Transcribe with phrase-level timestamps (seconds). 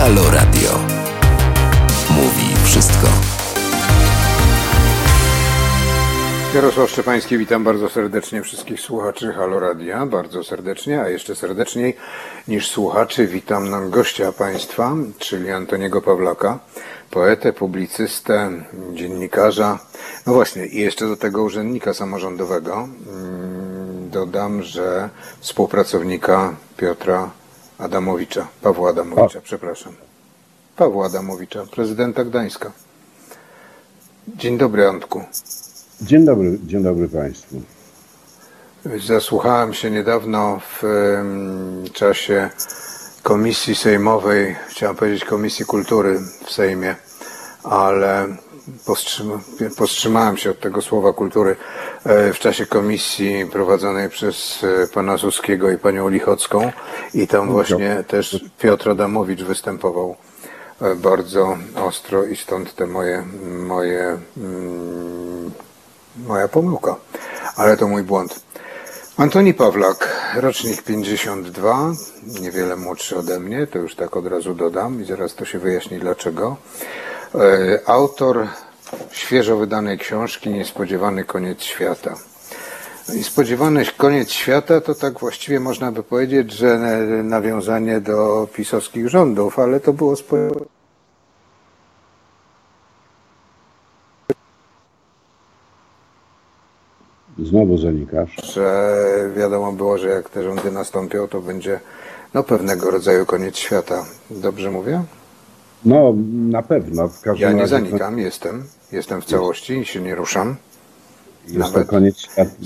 [0.00, 0.70] Halo Radio.
[2.10, 3.06] Mówi wszystko.
[6.54, 11.96] Jarosław Szczepański, witam bardzo serdecznie wszystkich słuchaczy Halo Radia, bardzo serdecznie, a jeszcze serdeczniej
[12.48, 16.58] niż słuchaczy witam nam gościa państwa, czyli Antoniego Pawlaka,
[17.10, 18.50] poetę, publicystę,
[18.94, 19.78] dziennikarza,
[20.26, 22.88] no właśnie i jeszcze do tego urzędnika samorządowego.
[23.08, 25.08] Mm, Dodam, że
[25.40, 27.39] współpracownika Piotra
[27.80, 29.92] Adamowicza, Pawła Adamowicza, przepraszam.
[30.76, 32.72] Pawła Adamowicza, prezydenta Gdańska.
[34.28, 35.24] Dzień dobry Antku.
[36.02, 37.62] Dzień dobry, dzień dobry Państwu.
[39.06, 40.82] Zasłuchałem się niedawno w
[41.92, 42.50] czasie
[43.22, 46.96] komisji sejmowej, chciałem powiedzieć Komisji Kultury w Sejmie,
[47.64, 48.26] ale
[48.86, 49.40] powstrzyma,
[49.76, 51.56] powstrzymałem się od tego słowa kultury
[52.04, 56.72] e, w czasie komisji prowadzonej przez e, pana Suskiego i panią Lichocką
[57.14, 60.16] i tam właśnie też Piotr Adamowicz występował
[60.80, 63.24] e, bardzo ostro i stąd te moje,
[63.66, 65.50] moje mm,
[66.26, 66.96] moja pomyłka,
[67.56, 68.40] ale to mój błąd.
[69.16, 71.92] Antoni Pawlak, rocznik 52,
[72.40, 75.98] niewiele młodszy ode mnie, to już tak od razu dodam i zaraz to się wyjaśni
[75.98, 76.56] dlaczego.
[77.34, 78.46] E, Autor
[79.10, 82.14] świeżo wydanej książki Niespodziewany koniec świata.
[83.14, 86.78] I spodziewany koniec świata to tak właściwie można by powiedzieć, że
[87.24, 90.14] nawiązanie do pisowskich rządów, ale to było.
[97.38, 98.36] Znowu zanikasz.
[98.54, 98.94] że
[99.36, 101.80] wiadomo było, że jak te rządy nastąpią, to będzie
[102.34, 104.04] no, pewnego rodzaju koniec świata.
[104.30, 105.02] Dobrze mówię?
[105.84, 106.14] No,
[106.50, 107.08] na pewno.
[107.08, 108.64] W każdym Ja nie razie zanikam, jestem.
[108.92, 110.56] Jestem w całości i się nie ruszam.
[111.46, 111.86] Jest Nawet.
[111.86, 112.16] to koniec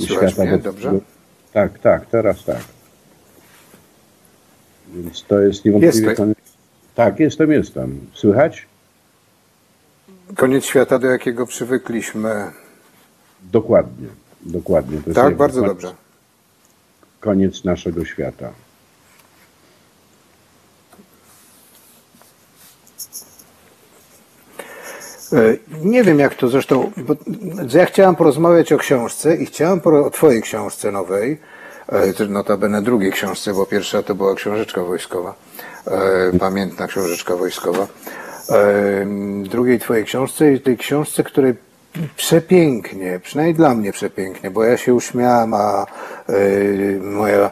[0.07, 0.59] Słychać świata.
[0.59, 0.93] dobrze?
[1.53, 2.61] Tak, tak, teraz tak.
[4.95, 6.17] Więc to jest niewątpliwie Jesteś.
[6.17, 6.39] koniec.
[6.95, 8.01] Tak, jestem, jestem.
[8.15, 8.67] Słychać?
[10.37, 12.51] Koniec świata, do jakiego przywykliśmy.
[13.43, 14.09] Dokładnie.
[14.43, 15.01] Dokładnie.
[15.01, 15.95] To Tak, bardzo koniec- dobrze.
[17.21, 18.53] Koniec naszego świata.
[25.83, 27.15] Nie wiem jak to zresztą, bo
[27.75, 31.41] ja chciałem porozmawiać o książce i chciałem o twojej książce nowej,
[31.89, 35.35] e, notabene drugiej książce, bo pierwsza to była książeczka wojskowa,
[35.87, 37.87] e, pamiętna książeczka wojskowa.
[38.51, 39.07] E,
[39.45, 41.55] Drugiej twojej książce i tej książce, której
[42.17, 45.87] przepięknie, przynajmniej dla mnie przepięknie, bo ja się uśmiałam, a
[46.29, 46.35] e,
[47.01, 47.51] moja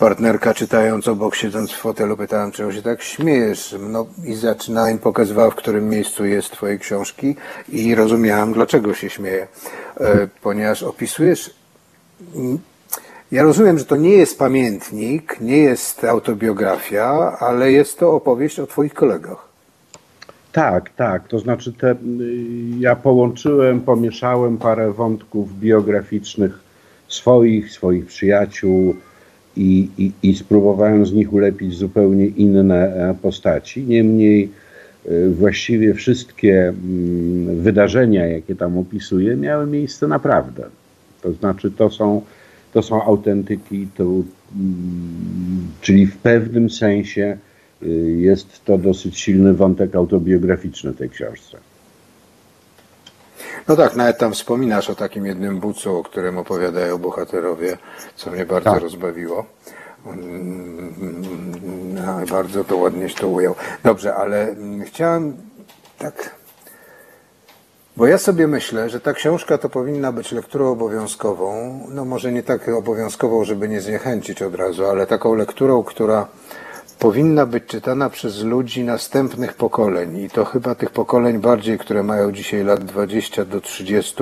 [0.00, 3.76] partnerka czytając obok, siedząc w fotelu, pytałem, czego się tak śmiejesz.
[3.90, 7.36] No i zaczynałem, pokazywała, w którym miejscu jest twojej książki
[7.68, 9.46] i rozumiałem, dlaczego się śmieję.
[10.00, 11.50] E, ponieważ opisujesz...
[12.36, 12.58] mm,
[13.32, 18.66] Ja rozumiem, że to nie jest pamiętnik, nie jest autobiografia, ale jest to opowieść o
[18.66, 19.48] twoich kolegach.
[20.52, 21.28] Tak, tak.
[21.28, 21.96] To znaczy, te, y,
[22.78, 26.58] ja połączyłem, pomieszałem parę wątków biograficznych
[27.08, 28.94] swoich, swoich przyjaciół
[29.56, 33.84] i, i, i spróbowałem z nich ulepić zupełnie inne e, postaci.
[33.84, 34.50] Niemniej
[35.06, 40.64] y, właściwie wszystkie mm, wydarzenia, jakie tam opisuję, miały miejsce naprawdę.
[41.22, 42.22] To znaczy, to są,
[42.72, 44.24] to są autentyki, to, mm,
[45.80, 47.36] czyli w pewnym sensie
[47.82, 47.86] y,
[48.20, 51.58] jest to dosyć silny wątek autobiograficzny tej książce.
[53.68, 57.78] No tak, nawet tam wspominasz o takim jednym bucu, o którym opowiadają bohaterowie,
[58.16, 58.82] co mnie bardzo Tak.
[58.82, 59.44] rozbawiło.
[61.94, 63.54] No, bardzo to ładnieś to ujął.
[63.84, 65.36] Dobrze, ale chciałem
[65.98, 66.34] tak.
[67.96, 71.80] Bo ja sobie myślę, że ta książka to powinna być lekturą obowiązkową.
[71.88, 76.26] No może nie tak obowiązkową, żeby nie zniechęcić od razu, ale taką lekturą, która
[77.00, 82.32] powinna być czytana przez ludzi następnych pokoleń i to chyba tych pokoleń bardziej, które mają
[82.32, 84.14] dzisiaj lat 20 do 30,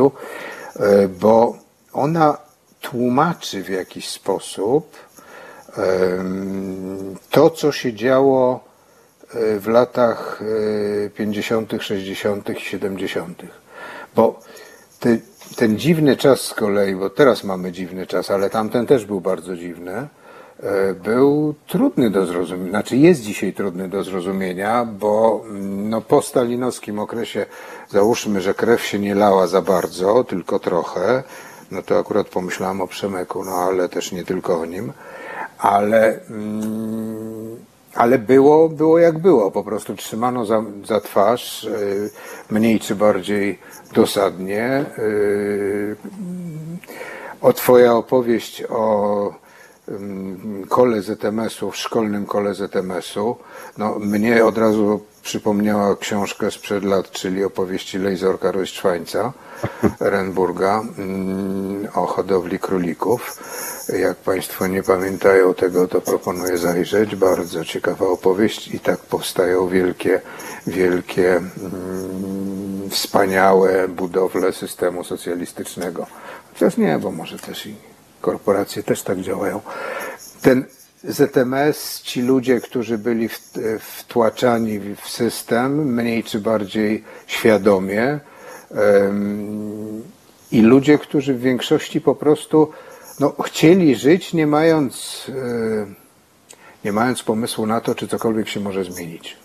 [0.76, 1.56] e, bo
[1.92, 2.38] ona
[2.80, 5.08] tłumaczy w jakiś sposób
[7.30, 8.64] to, co się działo
[9.34, 10.42] e, w latach
[11.06, 13.42] e, 50., 60., i 70.
[14.16, 14.40] Bo
[15.00, 15.18] te,
[15.56, 19.56] ten dziwny czas z kolei, bo teraz mamy dziwny czas, ale tamten też był bardzo
[19.56, 20.17] dziwny, e,
[21.04, 26.98] był trudny do zrozumienia, znaczy jest dzisiaj trudny do zrozumienia, bo mm, no, po stalinowskim
[26.98, 27.46] okresie
[27.88, 31.22] załóżmy, że krew się nie lała za bardzo, tylko trochę,
[31.70, 34.92] no to akurat pomyślałem o Przemyku, no ale też nie tylko o nim,
[35.58, 37.56] ale, mm,
[37.94, 42.10] ale było, było jak było, po prostu trzymano za, za twarz, y,
[42.50, 43.58] mniej czy bardziej
[43.94, 44.84] dosadnie.
[44.98, 45.96] y,
[47.40, 49.47] O twoja opowieść o
[50.68, 53.36] kole ZMS-u, w szkolnym kole ZMS-u,
[53.78, 59.32] no, mnie od razu przypomniała książkę sprzed lat, czyli opowieści Lejzorka Rośczwańca,
[60.00, 60.82] Renburga
[61.94, 63.42] o hodowli królików.
[63.98, 67.16] Jak Państwo nie pamiętają tego, to proponuję zajrzeć.
[67.16, 70.20] Bardzo ciekawa opowieść i tak powstają wielkie,
[70.66, 71.40] wielkie,
[72.90, 76.06] wspaniałe budowle systemu socjalistycznego.
[76.52, 77.87] Chociaż nie, bo może też i
[78.20, 79.60] korporacje też tak działają.
[80.42, 80.64] Ten
[81.04, 83.28] ZMS, ci ludzie, którzy byli
[83.80, 88.20] wtłaczani w system, mniej czy bardziej świadomie,
[90.52, 92.68] i ludzie, którzy w większości po prostu
[93.20, 95.86] no, chcieli żyć, nie mając, e,
[96.84, 99.36] nie mając pomysłu na to, czy cokolwiek się może zmienić.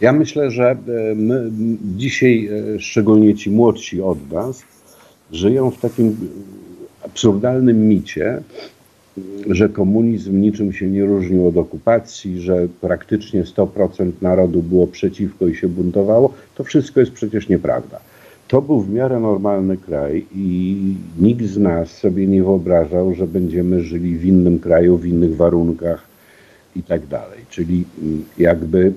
[0.00, 0.76] Ja myślę, że e,
[1.14, 1.48] my
[1.96, 4.62] dzisiaj, e, szczególnie ci młodsi od nas,
[5.32, 6.16] żyją w takim
[7.12, 8.42] absurdalnym micie,
[9.46, 15.54] że komunizm niczym się nie różnił od okupacji, że praktycznie 100% narodu było przeciwko i
[15.54, 16.34] się buntowało.
[16.54, 18.00] To wszystko jest przecież nieprawda.
[18.48, 20.76] To był w miarę normalny kraj i
[21.18, 26.02] nikt z nas sobie nie wyobrażał, że będziemy żyli w innym kraju, w innych warunkach
[26.76, 27.38] i tak dalej.
[27.50, 28.92] Czyli mm, jakby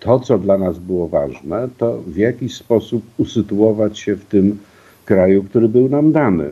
[0.00, 4.58] to, co dla nas było ważne, to w jakiś sposób usytuować się w tym
[5.04, 6.50] kraju, który był nam dany.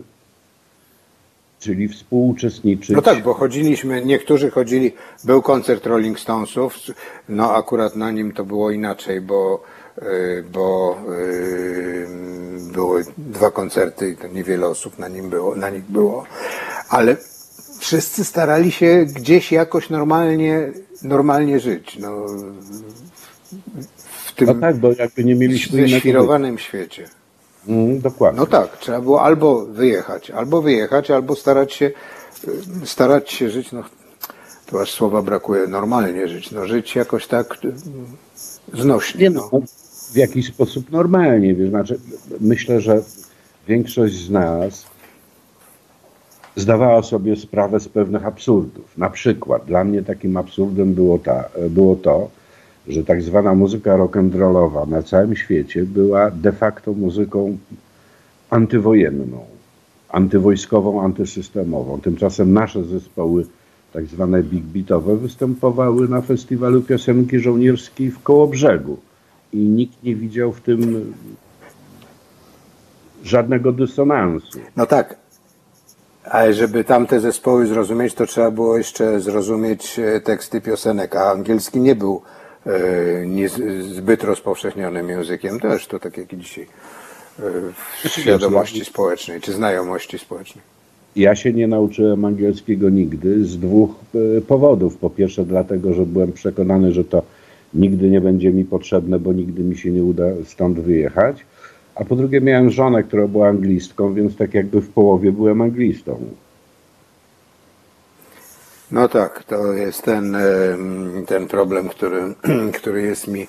[1.61, 2.91] Czyli współuczestniczyć.
[2.91, 4.93] No tak, bo chodziliśmy, niektórzy chodzili,
[5.25, 6.77] był koncert Rolling Stonesów,
[7.29, 9.63] no akurat na nim to było inaczej, bo,
[10.03, 12.07] y, bo y,
[12.73, 16.25] były dwa koncerty i to niewiele osób na nim było, na nich było,
[16.89, 17.17] ale
[17.79, 22.27] wszyscy starali się gdzieś jakoś normalnie, normalnie żyć, no,
[24.25, 26.59] w tym No tak, bo jakby nie mieliśmy innego.
[26.59, 27.09] świecie.
[27.69, 28.41] Mm, dokładnie.
[28.41, 31.91] No tak, trzeba było albo wyjechać, albo wyjechać, albo starać się,
[32.83, 33.83] y, starać się żyć, no
[34.67, 37.73] tu aż słowa brakuje, normalnie żyć, no żyć jakoś tak y,
[38.75, 39.21] znośnie.
[39.21, 39.49] Nie No.
[39.53, 39.61] no,
[40.13, 41.55] w jakiś sposób normalnie.
[41.55, 41.99] Wiesz, znaczy,
[42.41, 43.03] myślę, że
[43.69, 44.87] większość z nas
[46.57, 48.99] zdawała sobie sprawę z pewnych absurdów.
[48.99, 52.29] Na przykład dla mnie takim absurdem było, ta, było to,
[52.89, 57.59] że tak zwana muzyka rock'n'rollowa na całym świecie była de facto muzyką
[58.51, 59.45] antywojenną,
[60.09, 62.01] antywojskową, antysystemową.
[62.01, 63.47] Tymczasem nasze zespoły,
[63.93, 68.99] tak zwane big beatowe, występowały na festiwalu piosenki żołnierskiej w Kołobrzegu
[69.53, 71.13] i nikt nie widział w tym
[73.25, 74.59] żadnego dysonansu.
[74.77, 75.17] no tak,
[76.25, 81.81] ale żeby tamte zespoły zrozumieć, to trzeba było jeszcze zrozumieć e, teksty piosenek, a angielski
[81.81, 82.23] nie był
[82.67, 83.49] e, nie,
[83.83, 86.67] zbyt rozpowszechnionym językiem też, to tak jak i dzisiaj
[87.39, 87.43] e,
[88.05, 90.65] w świadomości społecznej, czy znajomości społecznej.
[91.17, 94.97] Ja się nie nauczyłem angielskiego nigdy z dwóch e, powodów.
[94.97, 97.23] Po pierwsze, dlatego, że byłem przekonany, że to
[97.75, 101.45] nigdy nie będzie mi potrzebne, bo nigdy mi się nie uda stąd wyjechać.
[101.95, 106.19] A po drugie, miałem żonę, która była anglistką, więc tak jakby w połowie byłem anglistą.
[108.91, 110.37] No tak, to jest ten,
[111.27, 112.35] ten problem, który,
[112.81, 113.47] który jest mi,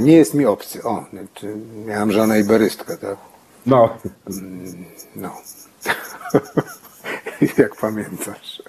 [0.00, 0.82] nie jest mi obcy.
[0.82, 1.04] O,
[1.34, 3.16] czy miałem żonę iberystkę, tak?
[3.66, 3.98] No,
[5.16, 5.36] No.
[7.58, 8.62] Jak pamiętasz.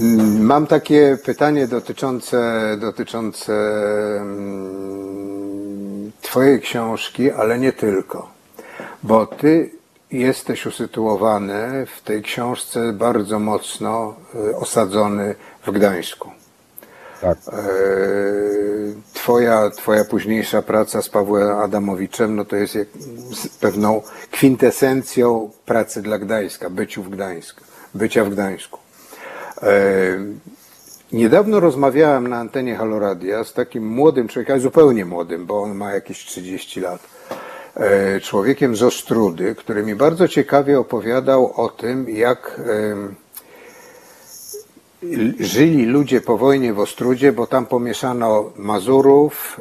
[0.00, 3.52] Mm, Mam takie pytanie dotyczące, dotyczące
[4.20, 5.04] mm,
[6.22, 8.28] Twojej książki, ale nie tylko.
[9.02, 9.70] Bo Ty
[10.18, 15.34] jesteś usytuowany w tej książce bardzo mocno y, osadzony
[15.66, 16.30] w Gdańsku.
[17.20, 17.38] tak.
[17.48, 17.54] E,
[19.14, 22.88] Twoja, twoja późniejsza praca z Pawłem Adamowiczem, no to jest jak,
[23.60, 28.78] pewną kwintesencją pracy dla Gdańska, byciu w Gdańsku, bycia w Gdańsku.
[29.62, 29.74] E,
[31.12, 36.24] Niedawno rozmawiałem na antenie Haloradia z takim młodym człowiekiem, zupełnie młodym, bo on ma jakieś
[36.24, 37.00] 30 lat.
[37.76, 43.14] E, Człowiekiem z Ostrudy, który mi bardzo ciekawie opowiadał o tym, jak em,
[45.40, 49.60] żyli ludzie po wojnie w Ostrudzie, bo tam pomieszano Mazurów,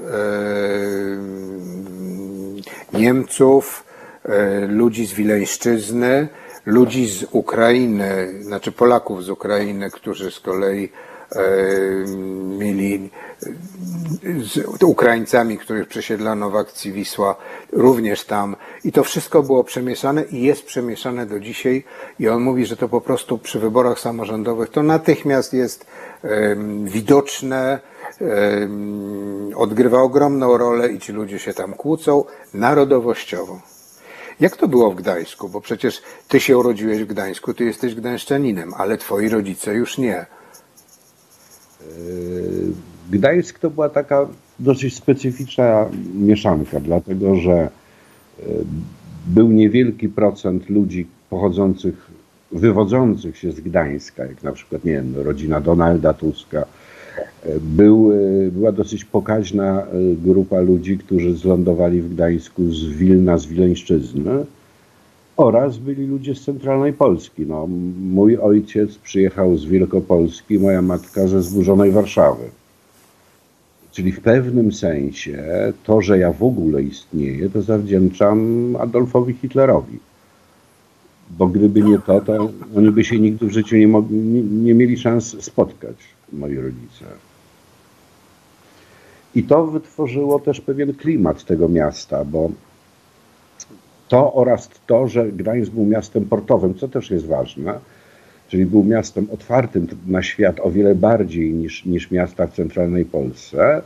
[2.93, 3.83] e, Niemców,
[4.25, 6.27] e, ludzi z Wileńszczyzny,
[6.65, 11.12] ludzi z Ukrainy, znaczy Polaków z Ukrainy, którzy z kolei e,
[12.57, 13.09] mieli
[14.43, 17.35] z Ukraińcami, których przesiedlano w akcji Wisła,
[17.71, 18.55] również tam.
[18.83, 21.83] I to wszystko było przemieszane i jest przemieszane do dzisiaj.
[22.19, 25.85] I on mówi, że to po prostu przy wyborach samorządowych to natychmiast jest
[26.83, 27.79] widoczne,
[29.55, 32.23] odgrywa ogromną rolę i ci ludzie się tam kłócą
[32.53, 33.61] narodowościowo.
[34.39, 35.49] Jak to było w Gdańsku?
[35.49, 40.25] Bo przecież ty się urodziłeś w Gdańsku, ty jesteś gdańszczaninem, ale twoi rodzice już nie.
[43.11, 44.27] Gdańsk to była taka
[44.59, 45.85] dosyć specyficzna
[46.15, 47.69] mieszanka, dlatego że e,
[49.27, 52.11] był niewielki procent ludzi pochodzących,
[52.51, 56.65] wywodzących się z Gdańska, jak na przykład, nie wiem, rodzina Donalda Tuska.
[57.43, 58.11] E, Był,
[58.51, 59.87] była dosyć pokaźna
[60.23, 64.45] grupa ludzi, którzy zlądowali w Gdańsku z Wilna, z Wileńszczyzny
[65.37, 67.45] oraz byli ludzie z centralnej Polski.
[67.45, 67.67] No,
[67.99, 72.43] mój ojciec przyjechał z Wielkopolski, moja matka ze zburzonej Warszawy.
[73.91, 75.43] Czyli w pewnym sensie
[75.83, 79.99] to, że ja w ogóle istnieję, to zawdzięczam Adolfowi Hitlerowi.
[81.37, 84.73] Bo gdyby nie to, to oni by się nigdy w życiu nie, mogli, nie, nie
[84.73, 85.95] mieli szans spotkać,
[86.33, 87.05] moi rodzice.
[89.35, 92.51] I to wytworzyło też pewien klimat tego miasta, bo
[94.13, 97.73] to oraz to, że Gdańsk był miastem portowym, co też jest ważne,
[98.47, 103.81] czyli był miastem otwartym na świat o wiele bardziej niż, niż miasta w centralnej Polsce.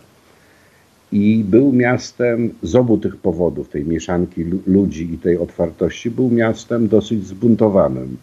[1.12, 6.30] I był miastem z obu tych powodów, tej mieszanki lu- ludzi i tej otwartości, był
[6.30, 8.18] miastem dosyć zbuntowanym.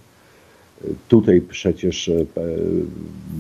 [1.09, 2.25] Tutaj przecież e,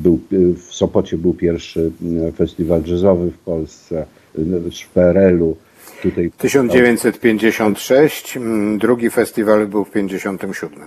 [0.02, 0.21] był,
[0.56, 1.90] w Sopocie był pierwszy
[2.28, 4.06] e, festiwal jazzowy w Polsce,
[4.38, 5.56] e, w PRL-u.
[6.03, 10.83] Tutaj 1956, mm, drugi festiwal był w 57.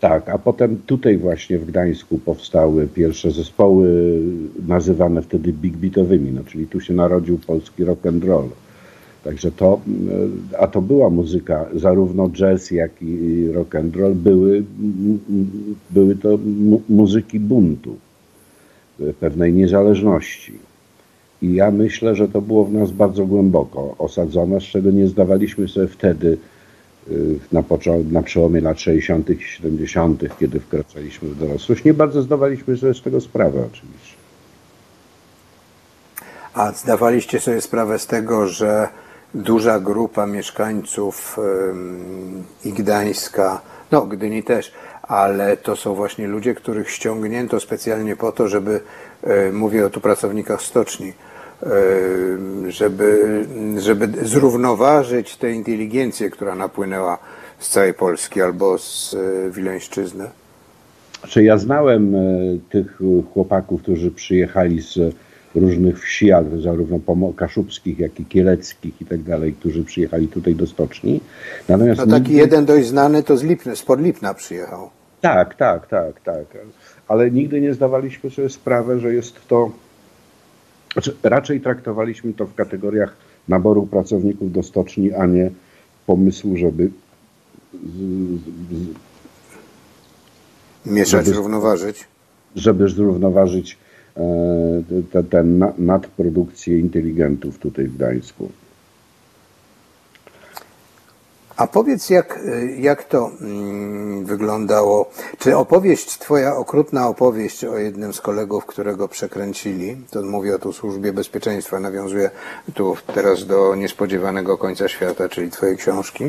[0.00, 3.88] Tak, a potem tutaj właśnie w Gdańsku powstały pierwsze zespoły
[4.68, 8.48] nazywane wtedy big beatowymi, no czyli tu się narodził polski rock and roll.
[9.24, 9.80] Także to,
[10.52, 15.74] e, a to była muzyka, zarówno jazz, jak i rock and roll były, m- m-
[15.90, 17.96] były to mu- muzyki buntu,
[19.00, 20.52] e, pewnej niezależności.
[21.42, 25.68] I ja myślę, że to było w nas bardzo głęboko osadzone, z czego nie zdawaliśmy
[25.68, 26.38] sobie wtedy
[27.10, 27.62] y, na,
[28.10, 29.30] na przełomie lat 60.
[29.30, 31.84] i 70., kiedy wkraczaliśmy w dorosłość.
[31.84, 34.16] Nie bardzo zdawaliśmy sobie z tego sprawę oczywiście.
[36.54, 38.88] A zdawaliście sobie sprawę z tego, że
[39.34, 41.36] duża grupa mieszkańców
[42.64, 43.60] i Gdańska,
[43.92, 44.72] no Gdyni też,
[45.08, 48.80] ale to są właśnie ludzie, których ściągnięto specjalnie po to, żeby,
[49.48, 51.12] y, mówię o tu pracownikach stoczni,
[51.62, 53.44] y, żeby,
[53.78, 57.18] żeby zrównoważyć tę inteligencję, która napłynęła
[57.58, 60.30] z całej Polski albo z y, Wileńszczyzny.
[61.20, 62.18] Znaczy ja znałem e,
[62.70, 64.98] tych e, chłopaków, którzy przyjechali z
[65.56, 66.98] różnych wsi, ale zarówno
[67.36, 71.20] kaszubskich, jak i kieleckich i tak dalej, którzy przyjechali tutaj do stoczni.
[71.68, 74.90] Natomiast No taki nigdy- jeden dość znany to z Lipny, spod Lipna przyjechał.
[75.20, 76.44] Tak, tak, tak, tak.
[77.08, 79.70] Ale nigdy nie zdawaliśmy sobie sprawy, że jest to.
[80.92, 83.16] Znaczy, raczej traktowaliśmy to w kategoriach
[83.48, 85.50] naboru pracowników do stoczni, a nie
[86.06, 86.90] pomysłu, żeby
[90.86, 92.04] Mieszać, Żeby- równoważyć.
[92.56, 93.78] żeby zrównoważyć
[94.16, 94.22] e,
[95.12, 98.48] te- tę na- nadprodukcję inteligentów tutaj w Gdańsku.
[101.56, 102.40] A powiedz, jak,
[102.78, 105.10] jak to mm, wyglądało?
[105.38, 110.72] Czy opowieść, twoja okrutna opowieść o jednym z kolegów, którego przekręcili, to mówię o tu
[110.72, 112.30] służbie bezpieczeństwa, nawiązuję
[112.74, 116.24] tu teraz do niespodziewanego końca świata, czyli twojej książki,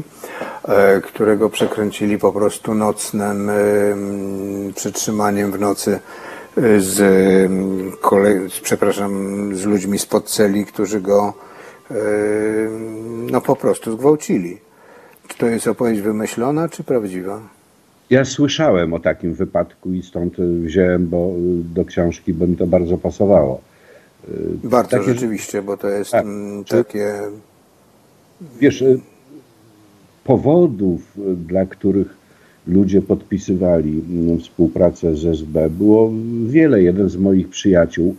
[0.68, 6.37] e, którego przekręcili po prostu nocnym em, przytrzymaniem w nocy e,
[6.78, 7.00] z,
[8.02, 9.12] kole, z, przepraszam,
[9.56, 11.34] z ludźmi spod celi, którzy go
[13.32, 14.58] no po prostu zgwałcili.
[15.28, 17.42] Czy to jest opowieść wymyślona, czy prawdziwa?
[18.10, 21.32] Ja słyszałem o takim wypadku i stąd wziąłem bo,
[21.76, 23.62] do książki, bo mi to bardzo pasowało.
[24.64, 26.26] Warto Takie- rzeczywiście, bo to jest Tak.
[26.26, 27.14] mm, takie.
[28.60, 29.00] Wiesz, y,
[30.24, 32.17] powodów, y, dla których
[32.68, 36.12] ludzie podpisywali mm, współpracę z SB było
[36.46, 36.82] wiele.
[36.82, 38.16] Jeden z moich przyjaciół,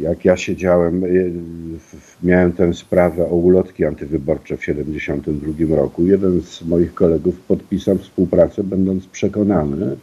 [0.00, 1.32] jak ja siedziałem, y,
[2.22, 8.64] miałem tę sprawę o ulotki antywyborcze w 1972 roku, jeden z moich kolegów podpisał współpracę,
[8.64, 9.96] będąc przekonany, y,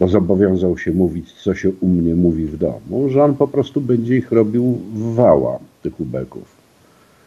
[0.00, 3.80] bo zobowiązał się mówić, co się u mnie mówi w domu, że on po prostu
[3.80, 6.60] będzie ich robił w wała, tych ubeków.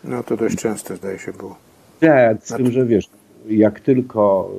[0.03, 1.55] No to dość często zdaje się było.
[2.01, 3.09] Nie, z tym, że wiesz,
[3.49, 4.51] jak tylko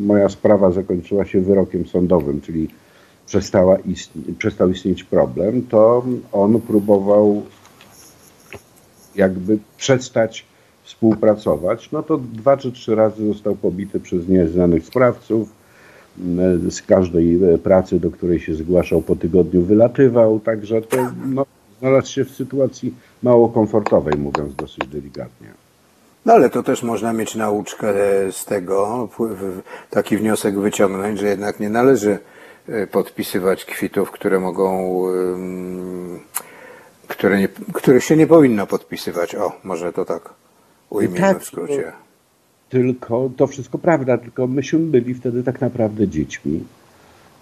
[0.00, 2.68] y, moja sprawa zakończyła się wyrokiem sądowym, czyli
[3.26, 7.42] przestała istni- przestał istnieć problem, to on próbował
[9.16, 10.44] jakby przestać
[10.82, 11.92] współpracować.
[11.92, 15.48] No to dwa czy trzy razy został pobity przez nieznanych sprawców.
[16.66, 20.40] Y, Z każdej y, pracy, do której się zgłaszał po tygodniu, wylatywał.
[20.40, 21.46] Także to no,
[21.80, 25.65] znalazł się w sytuacji mało komfortowej, mówiąc dosyć delikatnie.
[26.26, 27.86] No ale to też można mieć nauczkę
[28.32, 29.08] z tego,
[29.90, 32.18] taki wniosek wyciągnąć, że jednak nie należy
[32.68, 35.02] e, podpisywać kwitów, które mogą,
[37.08, 39.34] które, nie, których się nie powinno podpisywać.
[39.34, 40.30] O, może to tak
[40.90, 41.92] ujmijmy Tak, w skrócie.
[42.68, 46.64] Tylko to wszystko prawda, tylko myśmy byli wtedy tak naprawdę dziećmi.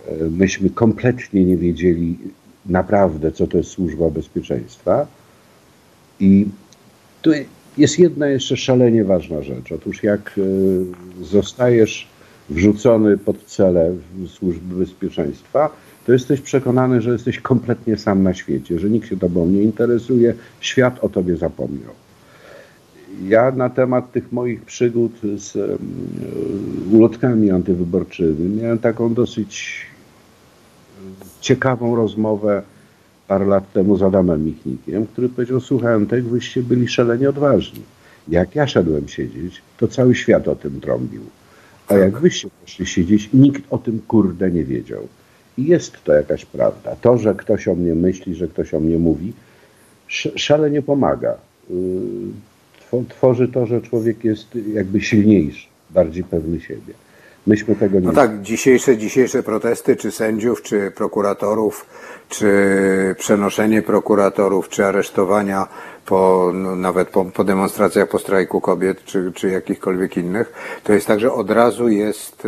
[0.09, 2.19] E, Myśmy kompletnie nie wiedzieli
[2.67, 5.07] naprawdę, co to jest służba bezpieczeństwa.
[6.21, 6.47] I
[7.23, 7.31] tu
[7.79, 9.73] jest jedna jeszcze szalenie ważna rzecz.
[9.73, 12.09] Otóż jak e, zostajesz
[12.51, 13.93] wrzucony pod cele
[14.27, 15.71] służby bezpieczeństwa,
[16.07, 20.35] to jesteś przekonany, że jesteś kompletnie sam na świecie, że nikt się tobą nie interesuje,
[20.61, 21.93] świat o tobie zapomniał.
[23.29, 25.79] Ja na temat tych moich przygód z em,
[26.93, 29.87] ulotkami antywyborczymi miałem taką dosyć
[31.41, 32.63] ciekawą rozmowę
[33.29, 37.81] parę lat temu z Adamem Michnikiem, który powiedział, słuchaj Antek, wyście byli szalenie odważni.
[38.29, 41.23] Jak ja szedłem siedzieć, to cały świat o tym trąbił.
[41.89, 45.09] A jak wyście poszli siedzieć, nikt o tym kurde nie wiedział.
[45.59, 46.97] I jest to jakaś prawda.
[47.01, 49.33] To, że ktoś o mnie myśli, że ktoś o mnie mówi,
[50.11, 51.35] sz- szalenie pomaga.
[51.71, 51.77] Yy,
[52.91, 56.95] two- Tworzy to, że człowiek jest jakby silniejszy, bardziej pewny siebie.
[57.47, 61.87] Myśmy tego nie No tak, dzisiejsze, dzisiejsze protesty, czy sędziów, czy prokuratorów,
[62.29, 62.49] czy
[63.19, 65.69] przenoszenie prokuratorów, czy aresztowania
[66.07, 70.53] po, no, nawet po, po demonstracjach po strajku kobiet, czy, czy jakichkolwiek innych,
[70.85, 72.47] to jest tak, że od razu jest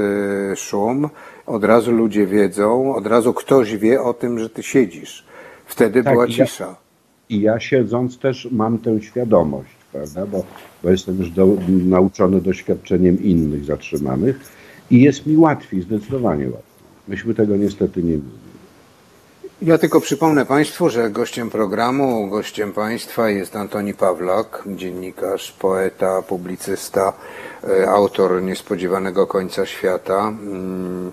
[0.53, 1.09] e, szum,
[1.47, 5.25] od razu ludzie wiedzą, od razu ktoś wie o tym, że ty siedzisz.
[5.67, 6.77] Wtedy Tak, była i ja- cisza.
[7.29, 10.45] I ja siedząc też mam tę świadomość, prawda, bo,
[10.83, 14.56] bo jestem już do, nauczony doświadczeniem innych zatrzymanych
[14.91, 16.77] i jest mi łatwiej, zdecydowanie łatwiej.
[17.09, 18.47] Myśmy tego niestety nie mieli.
[19.63, 27.13] Ja tylko przypomnę Państwu, że gościem programu, gościem Państwa jest Antoni Pawlak, dziennikarz, poeta, publicysta,
[27.69, 31.13] e, autor Niespodziewanego Końca Świata, mm,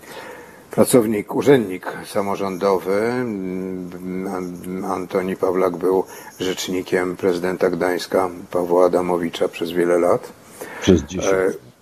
[0.71, 2.95] pracownik, urzędnik samorządowy.
[3.01, 6.03] Mm, An- Antoni Pawlak był
[6.39, 10.33] rzecznikiem prezydenta Gdańska Pawła Adamowicza przez wiele lat.
[10.81, 11.33] Przez dzisiaj.
[11.47, 11.72] E,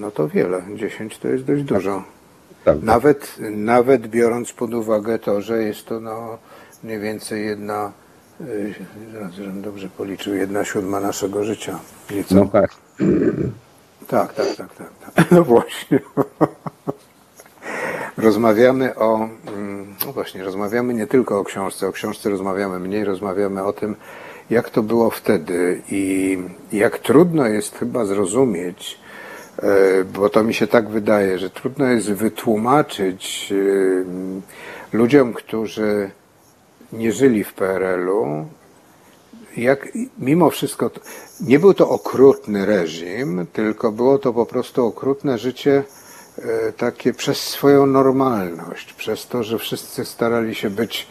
[0.00, 2.02] No to wiele, 10 to jest dość dużo.
[2.64, 2.86] Prawda?
[2.86, 6.38] Nawet, nawet biorąc pod uwagę to, że jest to no,
[6.84, 7.92] mniej więcej jedna,
[8.40, 8.74] y,
[9.36, 11.78] żebym dobrze policzył, jedna siódma naszego życia.
[12.10, 12.34] Nieco.
[12.34, 12.70] No tak.
[14.08, 15.30] Tak, tak, tak, tak, tak.
[15.30, 16.00] No właśnie.
[18.16, 23.64] Rozmawiamy o, mm, no właśnie, rozmawiamy nie tylko o książce, o książce rozmawiamy mniej, rozmawiamy
[23.64, 23.96] o tym,
[24.50, 26.38] jak to było wtedy i
[26.72, 29.00] jak trudno jest chyba zrozumieć,
[30.12, 36.10] bo to mi się tak wydaje, że trudno jest wytłumaczyć e, ludziom, którzy
[36.92, 38.46] nie żyli w PRL-u,
[39.56, 39.88] jak
[40.18, 40.90] mimo wszystko,
[41.40, 45.84] nie był to okrutny reżim, tylko było to po prostu okrutne życie
[46.38, 51.06] e, takie przez swoją normalność, przez to, że wszyscy starali się być,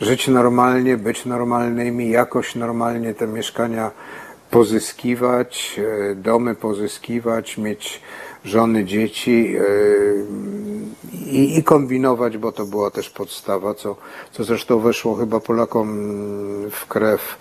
[0.00, 3.90] żyć normalnie, być normalnymi, jakoś normalnie te mieszkania
[4.50, 5.80] pozyskiwać,
[6.10, 8.00] e, domy pozyskiwać, mieć
[8.44, 9.62] żony, dzieci e,
[11.30, 13.96] i, i kombinować, bo to była też podstawa, co,
[14.32, 15.88] co zresztą weszło chyba Polakom
[16.70, 17.38] w krew.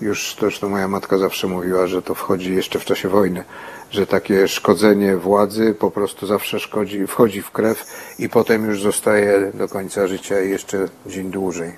[0.00, 3.44] Już zresztą moja matka zawsze mówiła, że to wchodzi jeszcze w czasie wojny,
[3.90, 7.84] że takie szkodzenie władzy po prostu zawsze szkodzi, wchodzi w krew
[8.18, 11.72] i potem już zostaje do końca życia i jeszcze dzień dłużej.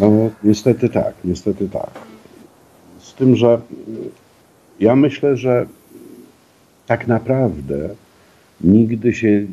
[0.00, 0.10] No
[0.44, 2.11] niestety tak, niestety tak.
[3.12, 3.60] Z tym, że
[4.80, 5.66] ja myślę, że
[6.86, 7.88] tak naprawdę
[8.60, 9.46] nigdy się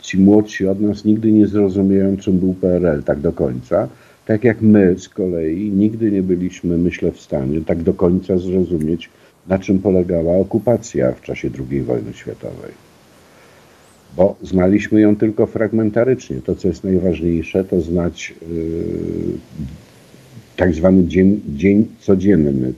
[0.00, 3.88] ci młodsi od nas nigdy nie zrozumieją, czym był PRL tak do końca.
[4.26, 9.10] Tak jak my z kolei nigdy nie byliśmy, myślę, w stanie tak do końca zrozumieć,
[9.48, 12.72] na czym polegała okupacja w czasie II wojny światowej.
[14.16, 16.40] Bo znaliśmy ją tylko fragmentarycznie.
[16.40, 19.78] To, co jest najważniejsze, to znać yy,
[20.58, 22.72] tak zwany dzień, dzień codzienny,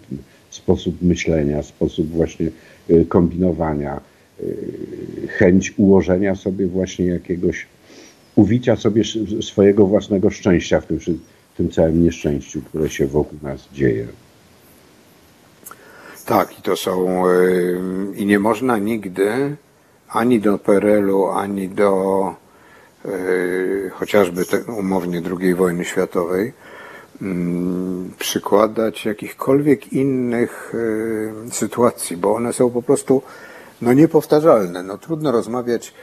[0.51, 2.51] sposób myślenia, sposób właśnie
[2.89, 4.01] yy, kombinowania,
[4.43, 7.67] yy, chęć ułożenia sobie właśnie jakiegoś,
[8.37, 9.03] uwicia sobie
[9.43, 10.99] swojego własnego szczęścia w tym,
[11.55, 14.07] w tym całym nieszczęściu, które się wokół nas dzieje.
[16.27, 17.79] Tak, i to są, y,
[18.17, 19.57] i nie można nigdy
[20.09, 21.91] ani do PRL-u, ani do
[23.93, 26.53] chociażby te, umownie II wojny światowej
[28.19, 33.23] przykładać jakichkolwiek innych y, sytuacji, bo one są po prostu
[33.83, 34.83] no, niepowtarzalne.
[34.83, 35.95] No, trudno rozmawiać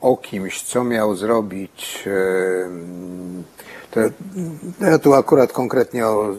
[0.00, 2.04] o kimś, co miał zrobić.
[2.06, 2.68] y,
[3.94, 4.00] To,
[4.80, 6.34] ja tu akurat konkretnie o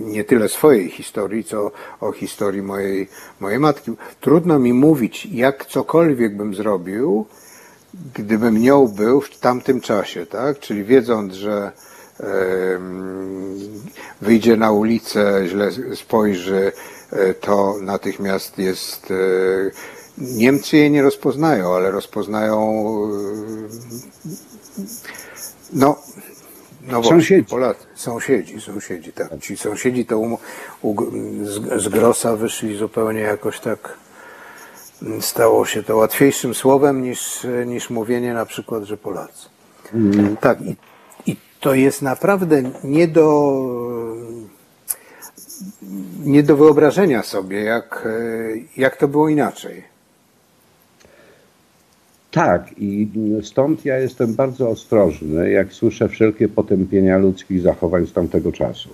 [0.00, 1.70] nie tyle swojej historii, co
[2.00, 3.08] o historii mojej,
[3.40, 3.92] mojej matki.
[4.20, 7.26] Trudno mi mówić, jak cokolwiek bym zrobił,
[8.14, 10.58] gdybym nią był w tamtym czasie, tak?
[10.58, 11.72] Czyli wiedząc, że
[14.20, 16.72] wyjdzie na ulicę, źle spojrzy,
[17.12, 19.10] e, to natychmiast jest.
[19.10, 19.14] e,
[20.18, 22.82] Niemcy jej nie rozpoznają, ale rozpoznają.
[23.04, 23.98] e,
[25.72, 25.96] No,
[26.82, 27.44] no właśnie, Sąsiedzi.
[27.44, 29.38] Polacy, sąsiedzi, sąsiedzi, tak.
[29.40, 30.38] Ci sąsiedzi to u,
[30.82, 30.94] u,
[31.42, 33.94] z, z grosa wyszli zupełnie jakoś tak.
[35.02, 39.48] mm, Stało się to łatwiejszym słowem niż, niż mówienie na przykład, że Polacy.
[40.40, 40.76] Tak, i, i
[41.60, 43.58] to jest naprawdę nie do,
[46.24, 49.82] nie do wyobrażenia sobie, jak, e, jak to było inaczej.
[52.30, 53.08] Tak, i
[53.42, 58.88] stąd ja jestem bardzo ostrożny, jak słyszę wszelkie potępienia ludzkich zachowań z tamtego czasu.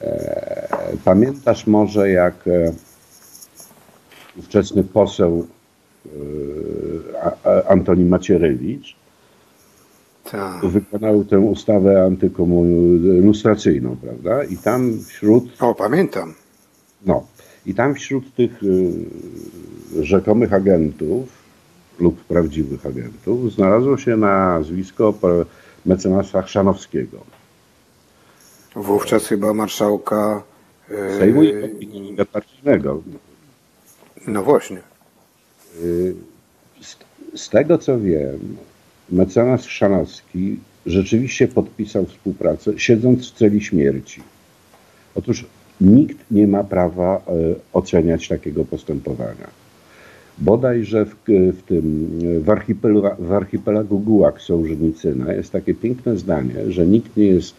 [0.00, 2.72] E, Pamiętasz może, jak e,
[4.36, 5.46] ówczesny poseł
[7.68, 8.96] Antoni Macierewicz
[10.30, 10.66] Tak.
[10.66, 14.44] wykonał tę ustawę antykomun- lustracyjną, prawda?
[14.44, 16.34] I tam wśród O, pamiętam.
[17.06, 17.26] No,
[17.66, 18.92] i tam wśród tych y,
[20.02, 21.28] rzekomych agentów
[22.00, 25.14] lub prawdziwych agentów znalazło się nazwisko
[25.86, 27.18] mecenasa Chrzanowskiego.
[28.76, 30.42] Wówczas chyba marszałka.
[30.90, 33.02] e, Sejmu i partyjnego.
[34.26, 34.80] No właśnie.
[36.80, 36.96] Z,
[37.36, 38.56] z tego co wiem,
[39.10, 44.20] mecenas Chrzanowski rzeczywiście podpisał współpracę, siedząc w celi śmierci.
[45.14, 45.44] Otóż
[45.80, 47.20] nikt nie ma prawa e,
[47.72, 49.46] oceniać takiego postępowania.
[50.38, 56.54] Bodajże w, w tym e, w, archipelagu, w archipelagu Gułak Sołżenicyna jest takie piękne zdanie,
[56.68, 57.54] że nikt nie jest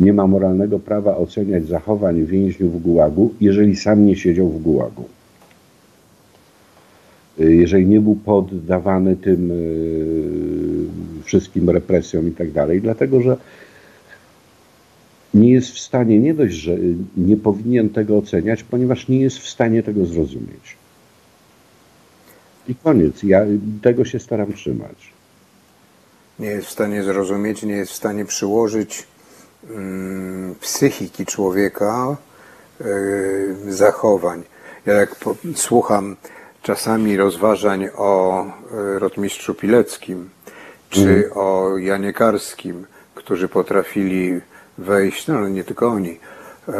[0.00, 5.04] nie ma moralnego prawa oceniać zachowań więźniów w Gułagu, jeżeli sam nie siedział w Gułagu
[7.38, 9.52] jeżeli nie był poddawany tym
[11.30, 13.36] wszystkim represjom i tak dalej, dlatego że
[15.34, 16.76] nie jest w stanie, nie dość, że
[17.16, 20.76] nie powinien tego oceniać, ponieważ nie jest w stanie tego zrozumieć.
[22.68, 23.22] I koniec.
[23.22, 23.40] Ja
[23.82, 25.12] tego się staram trzymać.
[26.38, 29.06] Nie jest w stanie zrozumieć, nie jest w stanie przyłożyć
[29.70, 32.16] mm, psychiki człowieka,
[32.80, 34.42] y, zachowań.
[34.86, 36.16] Ja jak po, słucham
[36.62, 40.30] czasami rozważań o y, rotmistrzu Pileckim
[40.90, 44.40] czy o Janie Karskim, którzy potrafili
[44.78, 46.18] wejść, no ale nie tylko oni,
[46.68, 46.72] e,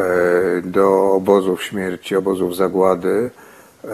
[0.63, 3.29] do obozów śmierci, obozów zagłady
[3.83, 3.89] e,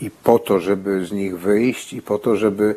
[0.00, 2.74] i po to, żeby z nich wyjść i po to, żeby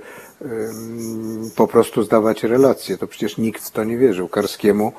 [1.56, 2.98] po prostu zdawać relacje.
[2.98, 4.28] To przecież nikt w to nie wierzył.
[4.28, 4.94] Karskiemu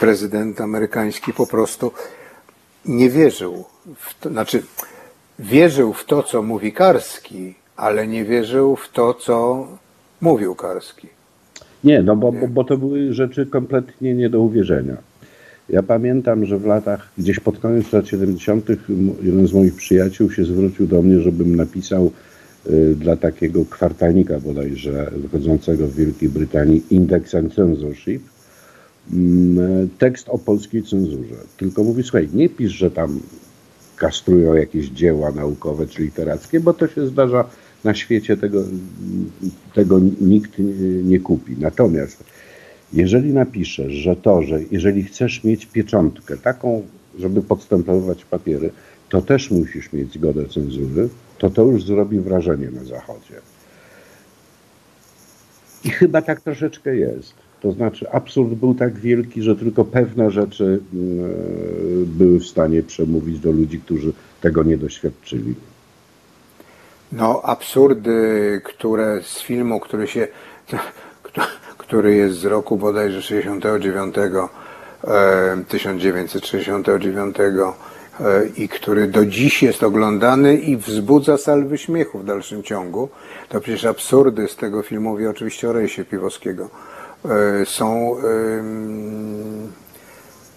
[0.00, 1.92] prezydent amerykański po prostu
[2.84, 3.64] nie wierzył.
[3.96, 4.62] W to, znaczy,
[5.38, 9.66] wierzył w to, co mówi Karski, ale nie wierzył w to, co
[10.20, 11.08] mówił Karski.
[11.84, 14.96] Nie, no bo, bo, bo to były rzeczy kompletnie nie do uwierzenia.
[15.68, 18.76] Ja pamiętam, że w latach, gdzieś pod koniec lat 70., m-
[19.22, 22.10] jeden z moich przyjaciół się zwrócił do mnie, żebym napisał
[22.70, 28.22] y, dla takiego kwartalnika bodajże wychodzącego w Wielkiej Brytanii Index and Censorship
[29.12, 31.34] mm, tekst o polskiej cenzurze.
[31.56, 33.20] Tylko mówi, słuchaj, nie pisz, że tam
[33.96, 37.44] kastrują jakieś dzieła naukowe czy literackie, bo to się zdarza
[37.84, 38.64] na świecie, tego,
[39.74, 40.52] tego nikt
[41.04, 41.56] nie, kupi.
[41.58, 42.24] Natomiast
[42.92, 46.82] jeżeli napiszesz, że to, że jeżeli chcesz mieć pieczątkę taką,
[47.18, 48.70] żeby podstępować papiery,
[49.08, 53.34] to też musisz mieć zgodę cenzury, to to już zrobi wrażenie na Zachodzie.
[55.84, 57.34] I chyba tak troszeczkę jest.
[57.60, 61.30] To znaczy absurd był tak wielki, że tylko pewne rzeczy mm,
[62.06, 65.54] były w stanie przemówić do ludzi, którzy tego nie doświadczyli.
[67.12, 70.28] No, absurdy, które z filmu, który się,
[71.78, 74.48] który jest z roku bodajże 69, e,
[75.68, 77.52] 1969 e,
[78.56, 83.08] i który do dziś jest oglądany i wzbudza salwy śmiechu w dalszym ciągu,
[83.48, 86.70] to przecież absurdy z tego filmu, mówię oczywiście o Rejsie Piwowskiego,
[87.24, 88.16] e, są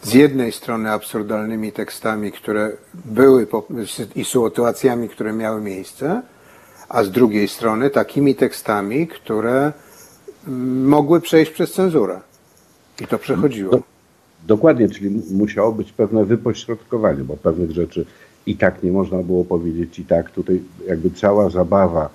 [0.02, 3.48] z jednej strony absurdalnymi tekstami, które były
[4.16, 6.22] i sytuacjami, które miały miejsce,
[6.94, 9.72] a z drugiej strony takimi tekstami, które
[10.48, 12.20] mm, mogły przejść przez cenzurę.
[13.02, 13.80] I to przechodziło.
[14.48, 18.06] Dokładnie, czyli musiało być pewne wypośrodkowanie, bo pewnych rzeczy
[18.46, 20.32] i tak nie można było powiedzieć i tak.
[20.32, 22.10] Tutaj jakby cała zabawa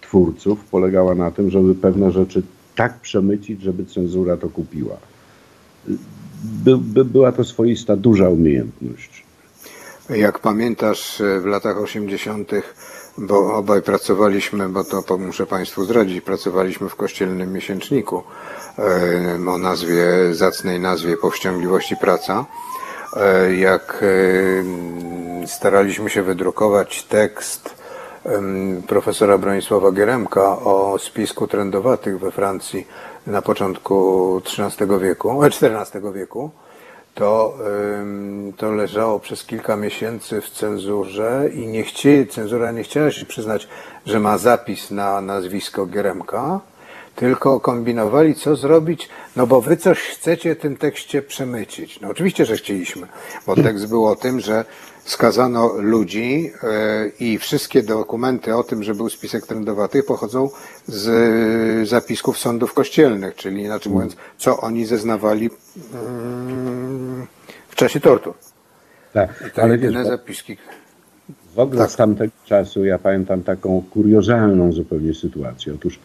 [0.00, 2.42] twórców polegała na tym, żeby pewne rzeczy
[2.74, 4.96] tak przemycić, żeby cenzura to kupiła.
[6.64, 9.24] by, by była to swoista duża umiejętność.
[10.10, 12.52] Jak pamiętasz w latach 80.,
[13.18, 18.22] bo obaj pracowaliśmy, bo to muszę Państwu zdradzić, pracowaliśmy w kościelnym miesięczniku
[18.78, 22.44] e, o nazwie, zacnej nazwie Powściągliwości Praca.
[23.16, 24.02] E, Jak
[25.42, 27.84] e, staraliśmy się wydrukować tekst
[28.88, 32.86] profesora Bronisława Geremka o spisku trędowatych we Francji
[33.26, 36.50] na początku XIII wieku, e, XIV wieku,
[37.14, 37.58] to,
[38.56, 43.68] to leżało przez kilka miesięcy w cenzurze i nie chcieli, cenzura nie chciała się przyznać,
[44.06, 46.60] że ma zapis na nazwisko Geremka,
[47.16, 52.00] tylko kombinowali, co zrobić, no bo wy coś chcecie tym tekście przemycić.
[52.00, 53.06] No oczywiście, że chcieliśmy,
[53.46, 54.64] bo tekst był o tym, że
[55.04, 60.50] skazano ludzi e, i wszystkie dokumenty o tym, że był spisek trędowatych pochodzą
[60.86, 65.50] z e, zapisków sądów kościelnych, czyli inaczej mówiąc, co oni zeznawali
[65.94, 67.26] mm,
[67.68, 68.34] w czasie tortur.
[69.12, 70.56] Tak, ale jedyne zapiski.
[71.54, 71.90] w ogóle tak.
[71.90, 75.74] z tamtego czasu ja pamiętam taką kuriozalną zupełnie sytuację.
[75.74, 75.98] Otóż,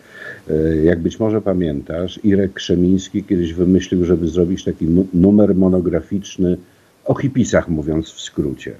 [0.50, 6.58] e, jak być może pamiętasz, Irek Krzemiński kiedyś wymyślił, żeby zrobić taki nu- numer monograficzny
[7.06, 8.76] o hipisach, mówiąc w skrócie.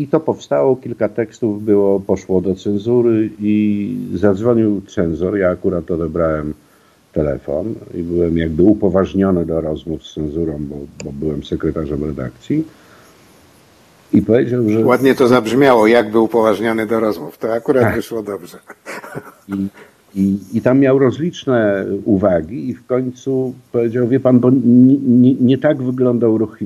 [0.00, 5.38] I to powstało, kilka tekstów było, poszło do cenzury i zadzwonił cenzor.
[5.38, 6.54] Ja akurat odebrałem
[7.12, 12.64] telefon i byłem jakby upoważniony do rozmów z cenzurą, bo, bo byłem sekretarzem redakcji.
[14.12, 17.38] I powiedział, że Ładnie to zabrzmiało, jakby upoważniony do rozmów.
[17.38, 17.96] To akurat Tak.
[17.96, 18.58] wyszło dobrze.
[19.48, 19.66] I,
[20.14, 25.34] i, I tam miał rozliczne uwagi i w końcu powiedział, wie pan, bo nie, nie,
[25.34, 26.58] nie tak wyglądał ruch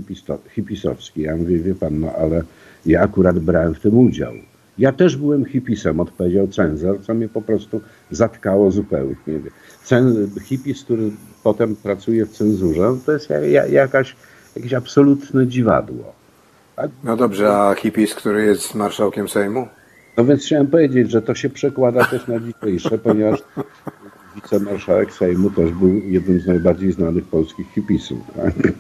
[0.51, 1.23] hipisowski.
[1.23, 2.43] Ja mówię, wie pan, no ale
[2.87, 4.33] ja akurat brałem w tym udział.
[4.79, 9.15] Ja też byłem hipisem, odpowiedział cenzor, co mnie po prostu zatkało zupełnie.
[9.85, 11.11] Cen, hipis, który
[11.43, 14.17] potem pracuje w cenzurze, to jest ja, ja, jakaś,
[14.57, 16.13] jakieś absolutne dziwadło.
[16.77, 16.91] Tak?
[17.05, 19.69] No dobrze, a hipis, który jest marszałkiem Sejmu?
[20.17, 23.43] No więc chciałem powiedzieć, że to się przekłada też na dzisiejsze, ponieważ
[24.35, 28.19] wicemarszałek Sejmu też był jednym z najbardziej znanych polskich hipisów.
[28.37, 28.73] Tak?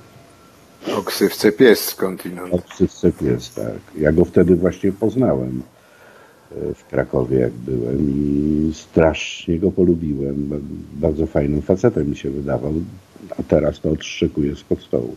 [0.98, 2.54] O ksywce pies skądinąd.
[2.54, 3.78] Obsysce pies, tak.
[3.98, 5.62] Ja go wtedy właśnie poznałem
[6.52, 10.34] e, w Krakowie, jak byłem i strasznie go polubiłem.
[10.48, 10.56] Ba-
[11.08, 12.72] Bardzo fajnym facetem mi się wydawał,
[13.38, 15.14] a teraz to odszczekuje spod stołu.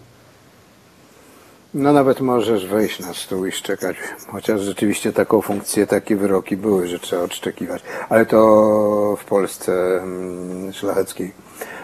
[1.74, 3.96] No nawet możesz wejść na stół i szczekać,
[4.28, 7.82] chociaż rzeczywiście taką funkcję, takie wyroki były, że trzeba odszczekiwać.
[8.10, 11.32] Ale to w Polsce mm, szlacheckiej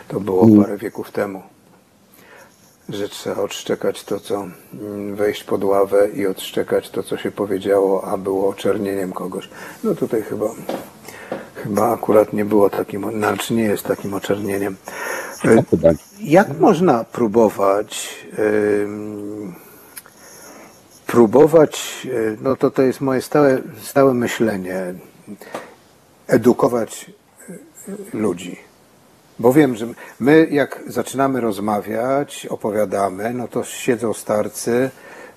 [0.07, 1.41] to było parę wieków temu,
[2.93, 8.03] że trzeba odszczekać to, co mm, wejść pod ławę i odszczekać to, co się powiedziało,
[8.03, 9.49] a było oczernieniem kogoś.
[9.83, 10.45] No tutaj chyba,
[11.55, 14.75] chyba akurat nie było takim, znaczy nie jest takim oczernieniem.
[15.45, 15.63] E,
[16.19, 18.23] Jak można próbować
[21.13, 24.93] próbować, y, no to to jest moje stałe, stałe myślenie,
[26.27, 27.11] edukować
[27.89, 28.57] y, ludzi.
[29.39, 29.87] Bo wiem, że
[30.19, 34.89] my jak zaczynamy rozmawiać, opowiadamy, no to siedzą starcy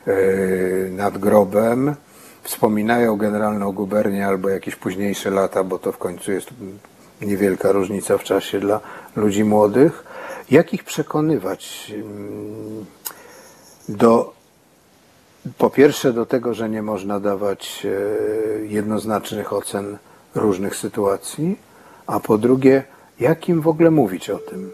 [0.09, 1.95] y, nad grobem,
[2.43, 6.49] wspominają generalną gubernię albo jakieś późniejsze lata, bo to w końcu jest
[7.23, 8.81] niewielka różnica w czasie dla
[9.17, 10.05] ludzi młodych.
[10.51, 12.87] Jak ich przekonywać ym,
[13.89, 14.35] do,
[15.59, 19.99] po pierwsze do tego, że nie można dawać e, jednoznacznych ocen
[20.35, 21.59] różnych sytuacji,
[22.07, 22.85] a po drugie,
[23.20, 24.70] jak im w ogóle mówić o tym?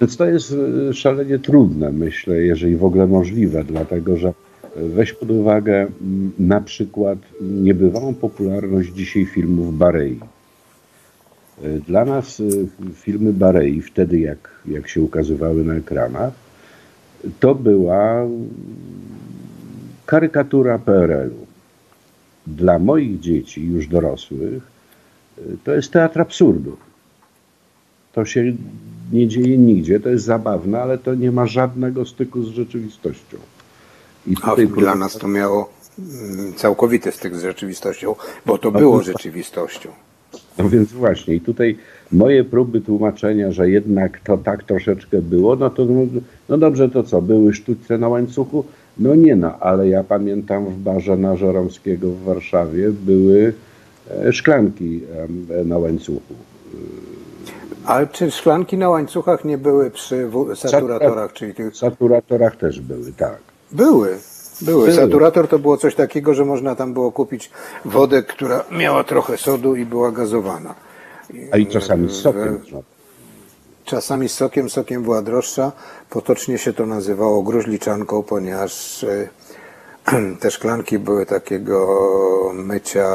[0.00, 0.54] Więc to jest
[0.90, 4.32] e, szalenie trudne, myślę, jeżeli w ogóle możliwe, dlatego że e,
[4.88, 5.86] weź pod uwagę
[6.38, 10.20] na przykład niebywałą popularność dzisiaj filmów Barei.
[11.62, 12.42] E, Dla nas
[12.94, 16.32] filmy Barei, wtedy jak, jak się ukazywały na ekranach,
[17.40, 18.26] to była
[20.06, 21.46] karykatura PRL-u.
[22.46, 24.62] Dla moich dzieci, już dorosłych,
[25.64, 26.76] to jest teatr absurdu.
[28.12, 28.52] To się
[29.12, 33.36] nie dzieje nigdzie, to jest zabawne, ale to nie ma żadnego styku z rzeczywistością.
[34.26, 38.14] I A dla nas to miało mm, całkowity styk z rzeczywistością,
[38.46, 39.88] bo to było rzeczywistością.
[40.58, 41.78] No więc właśnie, i tutaj
[42.12, 47.02] moje próby tłumaczenia, że jednak to tak troszeczkę było, no to no, no dobrze, to
[47.02, 48.64] co, były sztućce na łańcuchu?
[48.98, 53.54] No nie no, ale ja pamiętam w barze na Żeromskiego w Warszawie były
[54.10, 55.00] e, szklanki
[55.64, 56.34] na łańcuchu.
[57.86, 63.12] Ale czy szklanki na łańcuchach nie były przy saturatorach, czyli tych W saturatorach też były,
[63.12, 63.38] tak.
[63.72, 64.18] Były.
[64.62, 64.86] Były.
[64.86, 64.92] Były.
[64.92, 67.50] Saturator to było coś takiego, że można tam było kupić
[67.84, 70.74] wodę, która miała trochę sodu i była gazowana.
[71.50, 72.42] A i czasami z sokiem.
[72.42, 72.82] Mhm.
[73.84, 75.72] czasami z sokiem, sokiem była droższa.
[76.10, 79.28] Potocznie się to nazywało gruźliczanką, ponieważ e,
[80.40, 81.86] te szklanki były takiego
[82.54, 83.08] mycia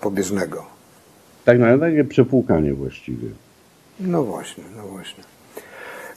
[0.00, 0.64] pobieżnego.
[1.44, 3.28] Tak na takie przepłukanie właściwie.
[4.00, 5.24] No właśnie, no właśnie.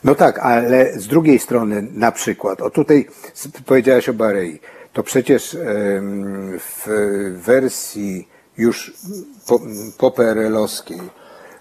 [0.04, 3.08] No tak, ale z drugiej strony na przykład, o tutaj
[3.66, 4.60] powiedziałeś o Barei,
[4.94, 5.58] to przecież
[6.60, 6.88] w
[7.46, 8.94] wersji już
[9.48, 9.60] po,
[9.98, 11.00] po PRL-owskiej,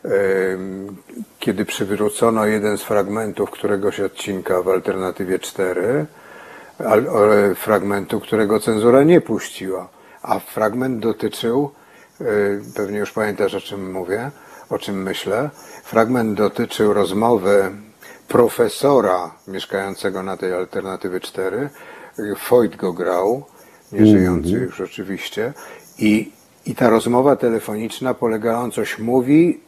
[0.04, 0.96] em,
[1.38, 6.06] kiedy przywrócono jeden z fragmentów któregoś odcinka w Alternatywie 4,
[6.78, 9.88] al- o- fragmentu, którego cenzura nie puściła,
[10.22, 11.70] a fragment dotyczył,
[12.20, 12.24] y,
[12.76, 14.30] pewnie już pamiętasz o czym mówię,
[14.70, 15.50] o czym myślę,
[15.84, 17.70] fragment dotyczył rozmowy
[18.28, 21.70] profesora mieszkającego na tej Alternatywie 4,
[22.18, 23.42] y, Foyt go grał,
[23.92, 25.52] nieżyjący już oczywiście,
[25.98, 26.32] i,
[26.66, 29.60] i ta rozmowa telefoniczna polegała, on coś mówi,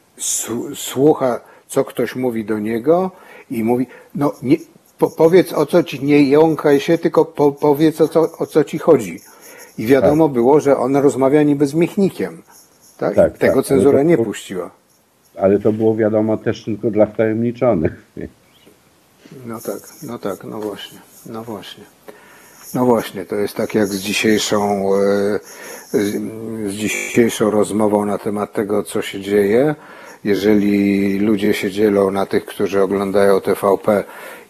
[0.74, 3.10] słucha, co ktoś mówi do niego
[3.50, 4.56] i mówi, no nie,
[4.98, 8.64] po, powiedz o co ci, nie jąkaj się, tylko po, powiedz o co, o co
[8.64, 9.20] ci chodzi.
[9.78, 12.42] I wiadomo było, że on rozmawia niby z Michnikiem.
[12.98, 13.14] Tak?
[13.14, 14.70] Tak, Tego tak, cenzura nie puściła.
[15.40, 17.92] Ale to było wiadomo też tylko dla wtajemniczonych.
[19.46, 21.84] No tak, no tak, no właśnie, no właśnie.
[22.74, 25.38] No właśnie, to jest tak jak z dzisiejszą, e,
[25.92, 29.74] z, dzisiejszą rozmową na temat tego, co się dzieje.
[30.24, 34.04] Jeżeli ludzie się dzielą na tych, którzy oglądają TVP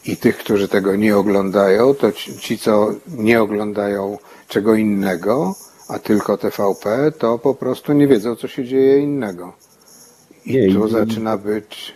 [0.05, 4.19] i tych, którzy tego nie oglądają, to ci, ci co nie oglądają
[4.49, 5.55] czego innego,
[5.89, 9.53] a tylko TVP, to po prostu nie wiedzą, co się dzieje innego.
[10.47, 11.93] I Nie, tu i- zaczyna być...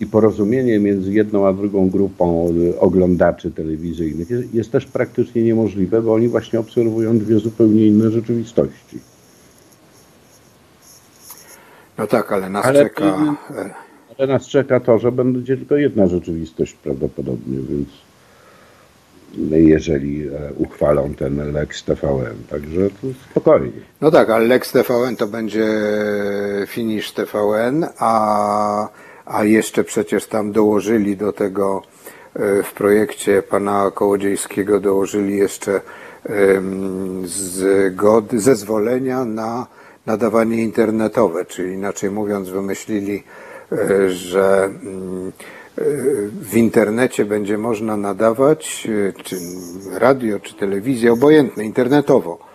[0.00, 6.02] I porozumienie między jedną a drugą grupą y, oglądaczy telewizyjnych jest, jest też praktycznie niemożliwe,
[6.02, 8.98] bo oni właśnie obserwują dwie zupełnie inne rzeczywistości.
[11.98, 13.36] No tak, ale nas Ale- czeka...
[13.50, 13.74] e,
[14.18, 17.88] Ale nas czeka to, że będzie tylko jedna rzeczywistość prawdopodobnie, więc
[19.50, 22.80] jeżeli e, uchwalą ten Lex TVN, także
[23.30, 23.72] spokojnie.
[24.00, 25.66] No tak, ale Lex TVN to będzie
[26.66, 28.88] finish TVN, a,
[29.26, 31.82] a jeszcze przecież tam dołożyli do tego
[32.34, 35.80] e, w projekcie pana Kołodziejskiego dołożyli jeszcze
[37.24, 39.66] zgody, zezwolenia na
[40.06, 43.24] nadawanie internetowe, czyli inaczej mówiąc wymyślili,
[43.72, 45.32] e, że mm,
[46.40, 49.36] w internecie będzie można nadawać, e, czy
[49.92, 52.52] radio, czy telewizję, obojętne, internetowo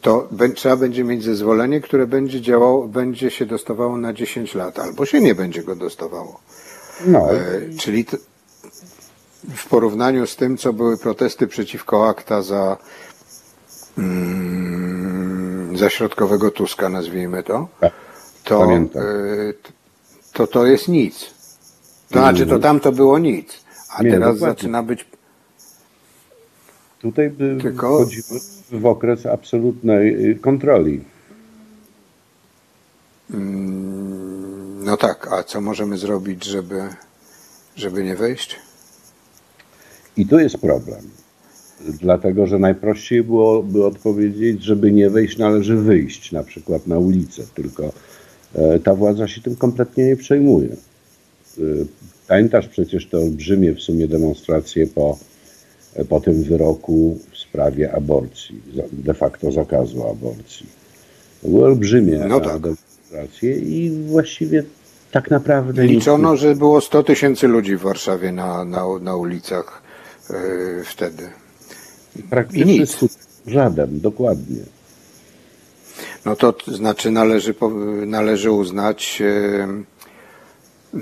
[0.00, 5.06] to trzeba będzie mieć zezwolenie, które będzie działało, będzie się dostawało na 10 lat, albo
[5.06, 6.40] się nie będzie go dostawało.
[7.06, 8.06] No, E, czyli
[9.54, 12.76] w porównaniu z tym, co były protesty przeciwko akta za,
[13.98, 17.92] mm, za środkowego Tuska, nazwijmy to, tak,
[18.44, 18.78] to, e,
[20.32, 21.39] to to jest nic.
[22.10, 23.64] To znaczy, to tam to było nic,
[23.96, 24.54] a Nie, teraz dokładnie.
[24.56, 25.06] zaczyna być
[27.00, 27.30] tutaj
[27.62, 28.40] Tylko- wchodzimy
[28.72, 31.00] w okres absolutnej y, kontroli.
[33.34, 36.82] Mm, No tak, a co możemy zrobić, żeby,
[37.76, 38.56] żeby nie wejść?
[40.16, 41.00] I tu jest problem.
[41.80, 47.92] Dlatego, że najprościej byłoby odpowiedzieć, żeby nie wejść, należy wyjść na przykład na ulicę, tylko
[48.54, 50.76] e, ta władza się tym kompletnie nie przejmuje.
[51.58, 51.62] E,
[52.28, 55.18] Pamiętasz przecież te olbrzymie w sumie demonstracje po,
[56.08, 60.66] po tym wyroku w sprawie aborcji, de facto zakazu aborcji.
[61.42, 62.60] To były olbrzymie No tak.
[62.60, 64.64] demonstracje i właściwie
[65.10, 69.82] tak naprawdę Liczono, że było 100 tysięcy ludzi w Warszawie na, na, na ulicach
[70.30, 70.36] yy,
[70.84, 71.28] wtedy.
[72.30, 72.98] praktycznie i nic.
[73.46, 74.62] żaden, dokładnie.
[76.24, 77.54] No to znaczy należy,
[78.06, 79.20] należy uznać
[80.94, 81.00] yy,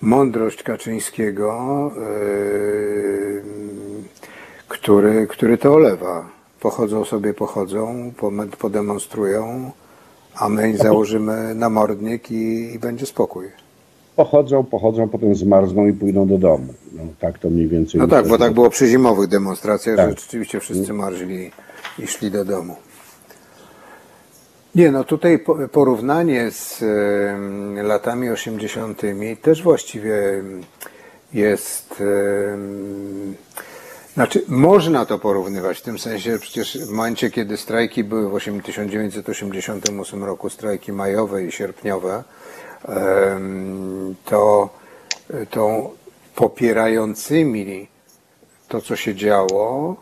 [0.00, 3.42] mądrość Kaczyńskiego, yy,
[4.68, 6.28] który, który to olewa.
[6.60, 8.12] Pochodzą sobie, pochodzą,
[8.58, 9.70] podemonstrują,
[10.34, 13.46] a my założymy namordnik i, i będzie spokój.
[14.16, 16.74] Pochodzą, pochodzą, potem zmarzną i pójdą do domu.
[16.92, 18.00] No, tak to mniej więcej.
[18.00, 20.10] No tak, bo tak było przy zimowych demonstracjach, Tak.
[20.10, 21.50] że rzeczywiście wszyscy marzli
[21.98, 22.76] i szli do domu.
[24.78, 26.84] Nie, no tutaj po- porównanie z
[27.86, 29.02] latami 80.
[29.42, 30.14] też właściwie
[31.32, 32.02] jest.
[34.14, 38.60] Znaczy, można to porównywać w tym sensie, przecież w momencie, kiedy strajki były w 8
[38.60, 42.24] 1988 roku, strajki majowe i sierpniowe,
[44.24, 44.68] to,
[45.50, 45.90] to
[46.34, 47.88] popierającymi
[48.68, 49.96] to, co się działo,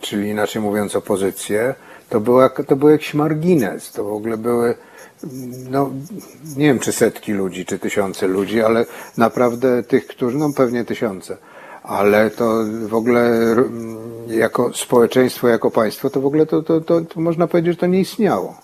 [0.00, 1.74] czyli inaczej mówiąc opozycję,
[2.12, 3.92] to, była, to był jakiś margines.
[3.92, 4.74] To w ogóle były,
[5.70, 5.90] no
[6.56, 8.86] nie wiem czy setki ludzi, czy tysiące ludzi, ale
[9.16, 11.36] naprawdę tych, którzy, no pewnie tysiące.
[11.82, 13.64] Ale to w ogóle r-
[14.26, 17.86] jako społeczeństwo, jako państwo, to w ogóle to, to, to, to można powiedzieć, że to
[17.86, 18.54] nie istniało.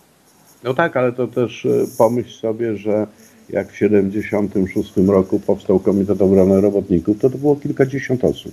[0.65, 1.69] No tak, ale to też e,
[1.99, 3.07] pomyśl sobie, że
[3.51, 8.53] jak w 76 roku powstał Komitet Obrony Robotników, to to było kilkadziesiąt osób.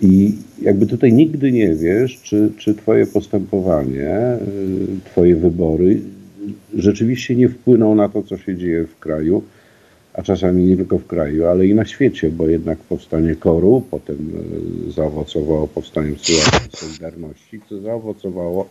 [0.00, 4.38] I jakby tutaj nigdy nie wiesz, czy, czy twoje postępowanie, e,
[5.04, 6.00] twoje wybory
[6.74, 9.42] rzeczywiście nie wpłyną na to, co się dzieje w kraju,
[10.14, 14.16] a czasami nie tylko w kraju, ale i na świecie, bo jednak powstanie koru, potem
[14.88, 16.16] e, zaowocowało powstaniem
[16.72, 18.68] Solidarności, co zaowocowało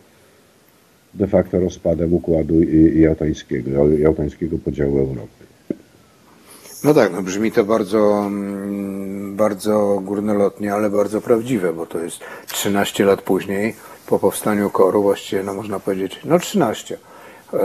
[1.14, 2.64] de facto rozpadem układu
[2.96, 5.47] jałtańskiego, jałtańskiego podziału Europy.
[6.88, 12.20] No tak, no brzmi to bardzo, mm, bardzo górnolotnie, ale bardzo prawdziwe, bo to jest
[12.48, 13.76] 13 lat później,
[14.06, 16.98] po powstaniu koru, właściwie, no można powiedzieć, no 13.
[17.54, 17.60] E,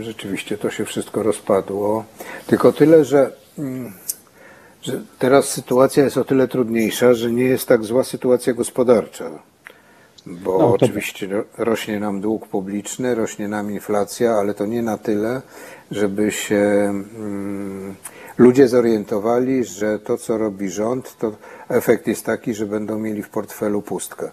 [0.00, 2.04] Rzeczywiście to się wszystko rozpadło.
[2.46, 3.92] Tylko tyle, że, mm,
[4.82, 9.30] że teraz sytuacja jest o tyle trudniejsza, że nie jest tak zła sytuacja gospodarcza.
[10.28, 14.82] Bo No, to- oczywiście ro- rośnie nam dług publiczny, rośnie nam inflacja, ale to nie
[14.82, 15.42] na tyle,
[15.90, 17.94] żeby się mm,
[18.38, 21.32] ludzie zorientowali, że to, co robi rząd, to
[21.68, 24.30] efekt jest taki, że będą mieli w portfelu pustkę.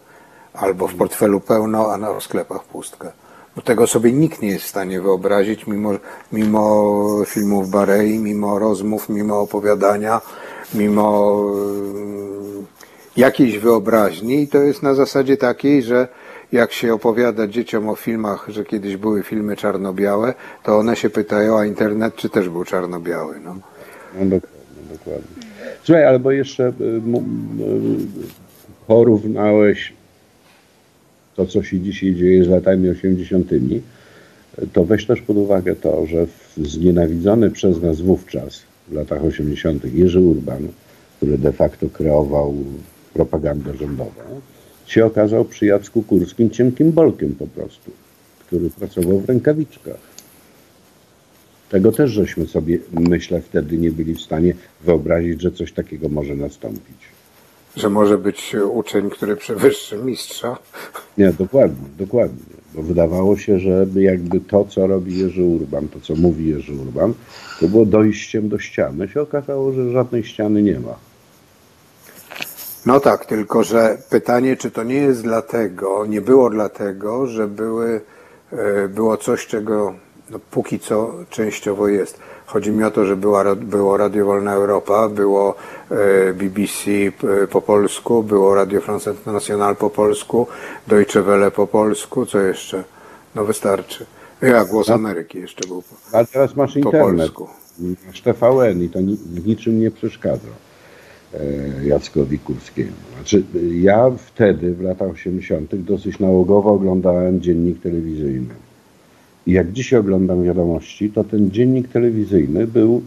[0.53, 3.11] Albo w portfelu pełno, a na sklepach pustkę.
[3.55, 5.91] Bo tego sobie nikt nie jest w stanie wyobrazić, mimo,
[6.31, 6.93] mimo
[7.25, 10.21] filmów Barei, mimo rozmów, mimo opowiadania,
[10.73, 11.35] mimo
[13.17, 16.07] jakiejś wyobraźni i to jest na zasadzie takiej, że
[16.51, 21.57] jak się opowiada dzieciom o filmach, że kiedyś były filmy czarno-białe, to one się pytają,
[21.59, 23.35] a internet czy też był czarno-biały.
[23.43, 23.55] No.
[24.19, 25.45] No dokładnie, dokładnie.
[25.83, 28.07] Słuchaj, albo jeszcze y, m-
[28.87, 29.93] porównałeś
[31.35, 33.47] to, co się dzisiaj dzieje z latami 80.,
[34.73, 36.25] to weź też pod uwagę to, że
[36.57, 40.67] znienawidzony przez nas wówczas, w latach 80., Jerzy Urban,
[41.17, 42.53] który de facto kreował
[43.15, 44.41] propagandę rządową,
[44.85, 47.91] się okazał przy Jacku Kurskim cienkim bolkiem po prostu,
[48.47, 50.15] który pracował w rękawiczkach.
[51.69, 54.53] Tego też żeśmy sobie, myślę, wtedy nie byli w stanie
[54.83, 56.97] wyobrazić, że coś takiego może nastąpić.
[57.75, 60.57] Że może być uczeń, który przewyższy mistrza.
[61.17, 62.43] Nie, dokładnie, dokładnie.
[62.75, 67.13] Bo wydawało się, że jakby to, co robi Jerzy Urban, to, co mówi Jerzy Urban,
[67.59, 69.07] to było dojściem do ściany.
[69.07, 70.95] Się okazało, że żadnej ściany nie ma.
[72.85, 78.01] No tak, tylko że pytanie, czy to nie jest dlatego, nie było dlatego, że były,
[78.51, 79.93] e, było coś, czego
[80.29, 82.19] no, póki co częściowo jest.
[82.45, 85.55] Chodzi mi o to, że była, było Radio Wolna Europa, było
[85.91, 86.81] e, BBC
[87.21, 90.47] p- po polsku, było Radio France International po polsku,
[90.87, 92.83] Deutsche Welle po polsku, co jeszcze?
[93.35, 94.05] No wystarczy.
[94.41, 95.81] Ja, Głos Ameryki jeszcze był.
[95.81, 97.47] po- Ale teraz masz Po internet, polsku.
[98.07, 98.99] masz TVN i to
[99.45, 100.64] niczym nie przeszkadza e,
[101.85, 102.91] Jackowi Kurskiemu.
[103.15, 103.43] Znaczy,
[103.81, 108.53] ja wtedy, w latach 80., dosyć nałogowo oglądałem dziennik telewizyjny.
[109.47, 113.01] I jak dzisiaj oglądam wiadomości, to ten dziennik telewizyjny był y,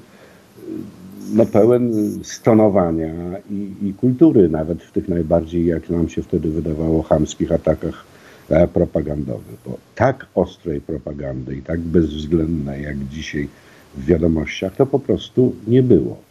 [1.34, 3.12] no, pełen stonowania
[3.50, 8.04] i, i kultury, nawet w tych najbardziej, jak nam się wtedy wydawało, chamskich atakach
[8.50, 9.56] e, propagandowych.
[9.66, 13.48] Bo tak ostrej propagandy i tak bezwzględnej, jak dzisiaj
[13.96, 16.27] w wiadomościach, to po prostu nie było.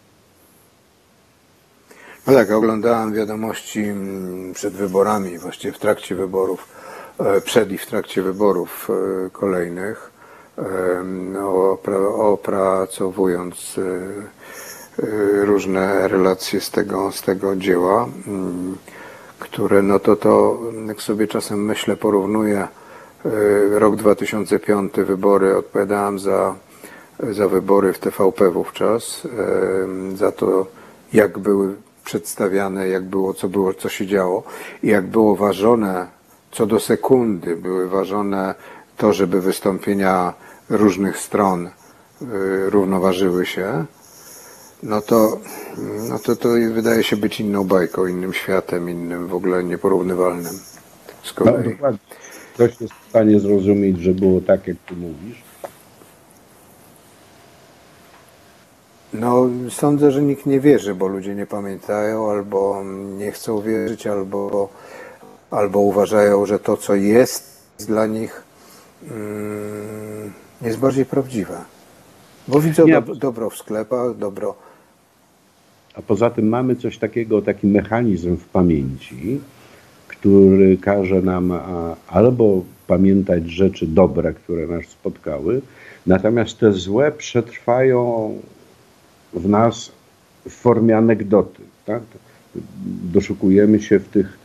[2.27, 6.67] No tak, oglądałem wiadomości mm, przed wyborami, właściwie w trakcie wyborów,
[7.19, 10.11] e, przed i w trakcie wyborów e, kolejnych,
[11.37, 18.77] opra- opracowując e, różne relacje z tego, z tego dzieła, mm,
[19.39, 22.67] które no to to, jak sobie czasem myślę, porównuję
[23.71, 26.55] rok 2005, wybory, odpowiadałem za,
[27.19, 29.27] za wybory w TVP wówczas,
[30.15, 30.65] za to
[31.13, 31.75] jak były
[32.11, 34.43] przedstawiane, jak było, co było, co się działo
[34.83, 36.07] i jak było ważone,
[36.51, 38.55] co do sekundy były ważone
[38.97, 40.33] to, żeby wystąpienia
[40.69, 41.71] różnych stron y,
[42.69, 43.85] równoważyły się,
[44.83, 45.39] no to,
[46.09, 50.53] no to to wydaje się być inną bajką, innym światem, innym w ogóle nieporównywalnym
[51.23, 51.69] z No, kolei.
[51.71, 51.99] dokładnie.
[52.53, 55.46] Ktoś jest w stanie zrozumieć, że było tak, jak ty mówisz.
[59.19, 62.83] No, sądzę, że nikt nie wierzy, bo ludzie nie pamiętają, albo
[63.17, 64.69] nie chcą wierzyć, albo,
[65.51, 68.43] albo uważają, że to, co jest dla nich,
[69.11, 71.57] mm, jest bardziej prawdziwe.
[72.47, 74.55] Bo widzą Nie, do, dobro w sklepach, dobro.
[75.95, 79.39] A poza tym mamy coś takiego, taki mechanizm w pamięci,
[80.07, 85.61] który każe nam a, albo pamiętać rzeczy dobre, które nas spotkały,
[86.07, 88.31] natomiast te złe przetrwają
[89.33, 89.91] w nas
[90.49, 91.61] w formie anegdoty.
[91.85, 92.01] Tak?
[93.13, 94.37] Doszukujemy się w tych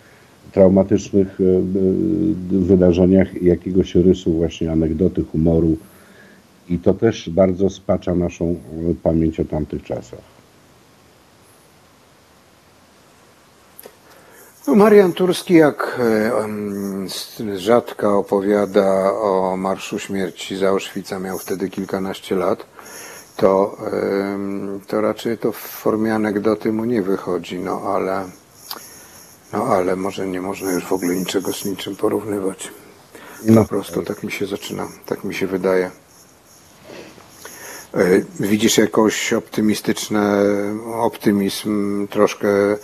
[0.53, 5.77] traumatycznych e, e, wydarzeniach jakiegoś rysu właśnie anegdoty, humoru
[6.69, 8.57] i to też bardzo spacza naszą
[9.03, 10.33] pamięć o tamtych czasach.
[14.67, 22.37] No, Marian Turski jak e, rzadka opowiada o Marszu Śmierci z Auschwitza, miał wtedy kilkanaście
[22.37, 22.67] lat,
[23.43, 23.77] to,
[24.87, 28.25] to raczej to w formie anegdoty mu nie wychodzi, no ale,
[29.53, 32.71] no ale może nie można już w ogóle niczego z niczym porównywać.
[33.45, 35.91] No, Po prostu tak mi się zaczyna, tak mi się wydaje.
[37.95, 40.45] E, Widzisz jakoś optymistyczne,
[40.95, 42.79] optymizm troszkę, e,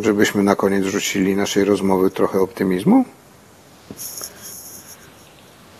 [0.00, 3.04] żebyśmy na koniec rzucili naszej rozmowy trochę optymizmu?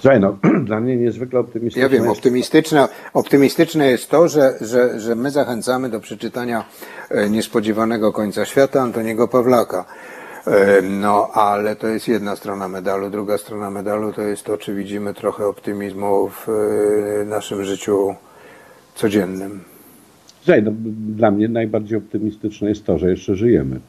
[0.01, 5.01] Słuchaj, no, dla mnie niezwykle optymistyczne Ja wiem, jest optymistyczne, optymistyczne jest to, że, że,
[5.01, 6.65] że my zachęcamy do przeczytania
[7.11, 9.85] e, Niespodziewanego końca świata Antoniego Pawlaka.
[10.47, 13.11] E, No, ale to jest jedna strona medalu.
[13.11, 18.15] Druga strona medalu to jest to, czy widzimy trochę optymizmu w e, naszym życiu
[18.95, 19.61] codziennym.
[20.43, 20.71] Słuchaj, no,
[21.17, 23.81] dla mnie najbardziej optymistyczne jest to, że jeszcze żyjemy.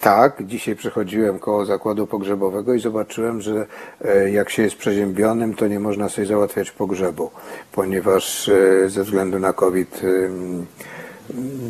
[0.00, 3.66] Tak, dzisiaj przechodziłem koło zakładu pogrzebowego i zobaczyłem, że
[4.04, 7.30] e, jak się jest przeziębionym, to nie można sobie załatwiać pogrzebu,
[7.72, 10.02] ponieważ e, ze względu na COVID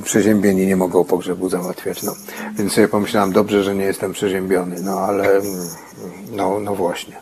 [0.05, 2.03] przeziębieni nie mogą pogrzebu załatwiać.
[2.03, 2.15] No.
[2.55, 5.41] Więc sobie pomyślałem, dobrze, że nie jestem przeziębiony, no ale
[6.33, 7.17] no, no właśnie.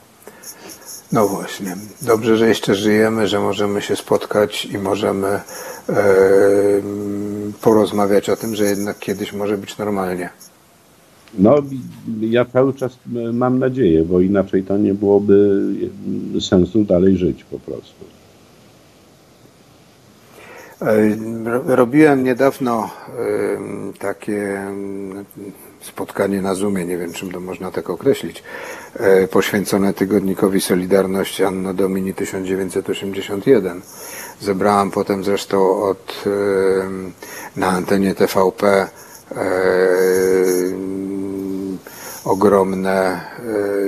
[1.13, 1.77] No właśnie.
[2.03, 5.43] Dobrze, że jeszcze żyjemy, że możemy się spotkać i możemy e,
[7.61, 10.31] porozmawiać o tym, że jednak kiedyś może być normalnie.
[11.35, 11.55] No,
[12.21, 15.61] ja cały czas e, mam nadzieję, bo inaczej to nie byłoby
[16.37, 18.05] e, sensu dalej żyć po prostu.
[20.83, 22.91] E, ro- Robiłem niedawno
[23.99, 24.63] takie
[25.81, 28.43] spotkanie na Zoomie, nie wiem czym to można tak określić,
[28.97, 33.81] e, poświęcone tygodnikowi Solidarność Anno Domini 1981.
[34.41, 36.25] Zebrałem potem zresztą od,
[37.57, 38.89] na antenie TVP
[39.31, 39.39] em,
[42.29, 43.21] ogromne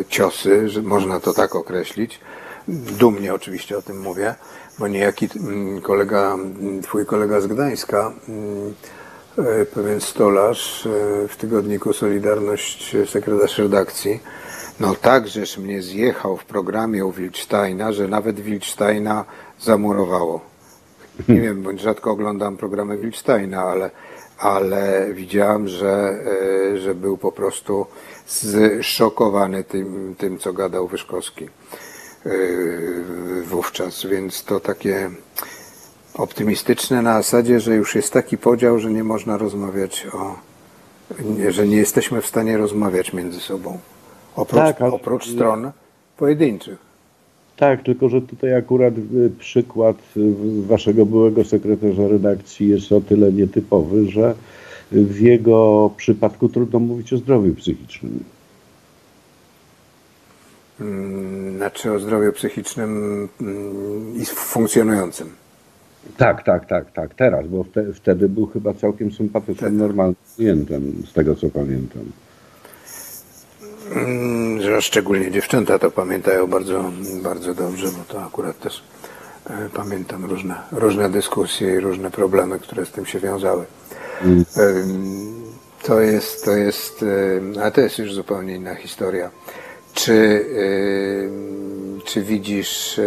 [0.01, 2.21] e, ciosy, że można to tak określić.
[2.69, 4.35] Dumnie oczywiście o tym mówię,
[4.79, 8.75] bo niejaki mm, kolega, mm, twój kolega z Gdańska, mm,
[9.39, 14.21] e, pewien stolarz e, w tygodniku Solidarność, sekretarz redakcji,
[14.81, 19.25] no tak, żeż mnie zjechał w programie u Wilczsteina, że nawet Wilczsteina
[19.61, 20.41] zamurowało.
[21.29, 23.91] Nie wiem, bądź rzadko oglądam programy Wilczsteina, ale,
[24.39, 26.19] ale widziałem, że,
[26.75, 27.87] że był po prostu
[28.31, 32.31] zszokowany tym, tym co gadał Wyszkowski e,
[33.45, 35.11] wówczas, więc to takie
[36.15, 40.37] optymistyczne na zasadzie, że już jest taki podział, że nie można rozmawiać o,
[41.49, 43.79] że nie jesteśmy w stanie rozmawiać między sobą.
[44.37, 45.71] Oprócz, Tak, ale- oprócz stron
[46.17, 46.79] pojedynczych.
[47.57, 50.21] Tak, tylko że tutaj akurat y, przykład y,
[50.67, 54.35] waszego byłego sekretarza redakcji jest o tyle nietypowy, że
[54.93, 58.25] w jego przypadku trudno mówić o zdrowiu psychicznym.
[60.81, 65.31] Mm, Znaczy o zdrowiu psychicznym mm, i funkcjonującym.
[66.17, 71.13] Tak, tak, tak, tak, teraz, bo wte, wtedy był chyba całkiem sympatycznym, normalnym klientem, z
[71.13, 72.03] tego co pamiętam.
[73.95, 76.85] Mm, Że szczególnie dziewczęta to pamiętają bardzo,
[77.23, 78.83] bardzo dobrze, bo to akurat też
[79.51, 83.65] e, pamiętam różne, różne dyskusje i różne problemy, które z tym się wiązały.
[85.83, 87.05] To jest, to jest,
[87.61, 89.31] ale to jest już zupełnie inna historia.
[89.95, 90.45] Czy,
[92.05, 93.01] czy widzisz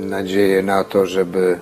[0.00, 1.60] nadzieję na to, żeby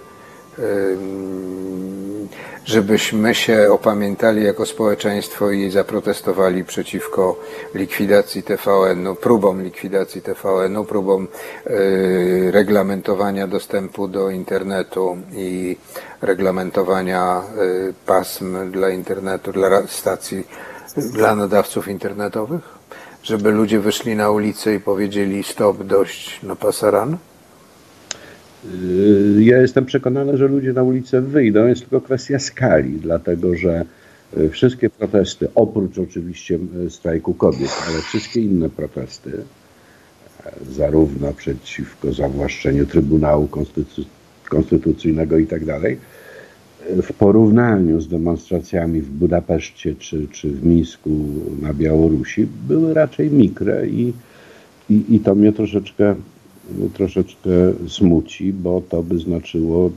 [2.64, 7.40] żebyśmy się opamiętali jako społeczeństwo i zaprotestowali przeciwko
[7.74, 11.28] likwidacji TVN-u, próbom likwidacji TVN-u, próbom
[11.66, 11.70] e,
[12.50, 15.76] reglamentowania dostępu do internetu i
[16.22, 17.42] reglamentowania e,
[18.06, 20.46] pasm dla internetu, dla stacji,
[20.96, 22.62] dla nadawców internetowych,
[23.22, 27.16] żeby ludzie wyszli na ulicę i powiedzieli stop, dość, no pasaran?
[28.64, 33.84] Y, Ja jestem przekonany, że ludzie na ulicę wyjdą, jest tylko kwestia skali, dlatego że
[34.38, 39.32] y, wszystkie protesty, oprócz oczywiście y, strajku kobiet, ale wszystkie inne protesty,
[40.70, 44.04] zarówno przeciwko zawłaszczeniu Trybunału Konstytu-
[44.48, 45.98] konstytucyjnego i tak dalej,
[47.02, 51.10] w porównaniu z demonstracjami w Budapeszcie czy, czy w Mińsku
[51.62, 54.12] na Białorusi były raczej mikre i,
[54.90, 56.14] i, i to mnie troszeczkę,
[56.94, 57.50] troszeczkę
[57.88, 59.90] smuci, bo to by znaczyło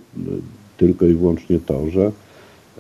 [0.78, 2.12] tylko i wyłącznie to, że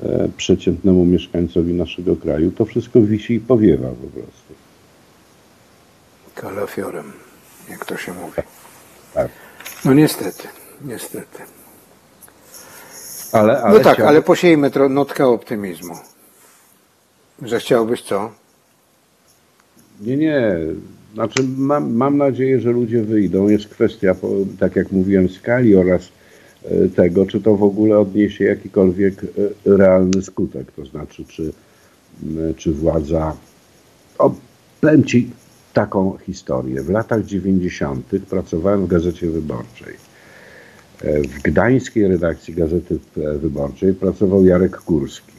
[0.04, 4.54] e, przeciętnemu mieszkańcowi naszego kraju to wszystko wisi i powiewa po prostu.
[6.36, 7.12] Kalafiorem,
[7.70, 8.42] jak to się mówi.
[9.14, 9.30] Tak.
[9.86, 10.48] No niestety,
[10.86, 11.44] niestety.
[13.32, 15.96] Ale, ale no tak, chciałbym- ale posiejmy tro- notkę optymizmu.
[17.42, 18.32] Że chciałbyś co?
[20.02, 20.58] Nie, nie.
[21.16, 23.50] Znaczy mam, mam nadzieję, że ludzie wyjdą.
[23.50, 24.16] Jest kwestia,
[24.60, 26.10] tak jak mówiłem, skali oraz
[26.64, 30.72] e, tego, czy to w ogóle odniesie jakikolwiek e, realny skutek.
[30.72, 31.54] To znaczy, czy,
[32.58, 33.36] czy władza...
[34.18, 34.36] O,
[34.82, 35.30] powiem Ci
[35.74, 36.82] taką historię.
[36.82, 38.06] W latach 90.
[38.30, 39.94] pracowałem w Gazecie Wyborczej.
[41.02, 45.34] E, W gdańskiej redakcji Gazety Wyborczej pracował Jarek Kurski.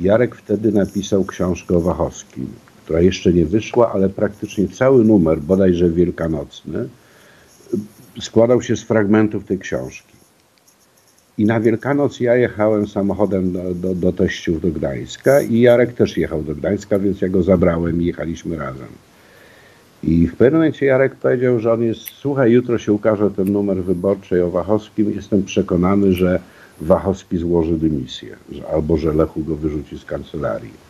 [0.00, 2.48] Jarek wtedy napisał książkę o Wachowskim,
[2.86, 6.88] która jeszcze nie wyszła, ale praktycznie cały numer, bodajże wielkanocny,
[8.20, 10.12] składał się z fragmentów tej książki.
[11.38, 16.16] I na Wielkanoc ja jechałem samochodem do, do, do teściów do Gdańska i Jarek też
[16.16, 18.88] jechał do Gdańska, więc ja go zabrałem i jechaliśmy razem.
[20.02, 23.84] I w pewnym momencie Jarek powiedział, że on jest, słuchaj, jutro się ukaże ten numer
[23.84, 25.12] wyborczy o Wachowskim.
[25.12, 26.40] Jestem przekonany, że
[26.80, 28.36] Wachowski złoży dymisję,
[28.72, 30.86] albo że Lechu go wyrzuci z kancelarii.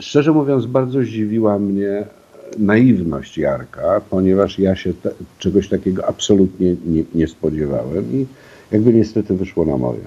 [0.00, 2.06] Szczerze mówiąc, bardzo zdziwiła mnie
[2.58, 8.26] naiwność Jarka, ponieważ ja się te, czegoś takiego absolutnie nie, nie spodziewałem i
[8.70, 10.00] jakby niestety wyszło na moje.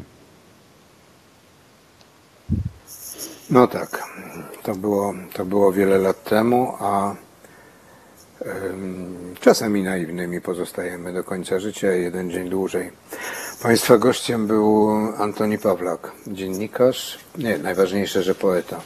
[3.49, 4.03] No tak,
[4.63, 7.15] to było, to było wiele lat temu, a
[9.39, 12.91] czasami naiwnymi pozostajemy do końca życia, jeden dzień dłużej.
[13.63, 18.81] Państwa gościem był Antoni Pawlak, dziennikarz, nie, najważniejsze, że poeta.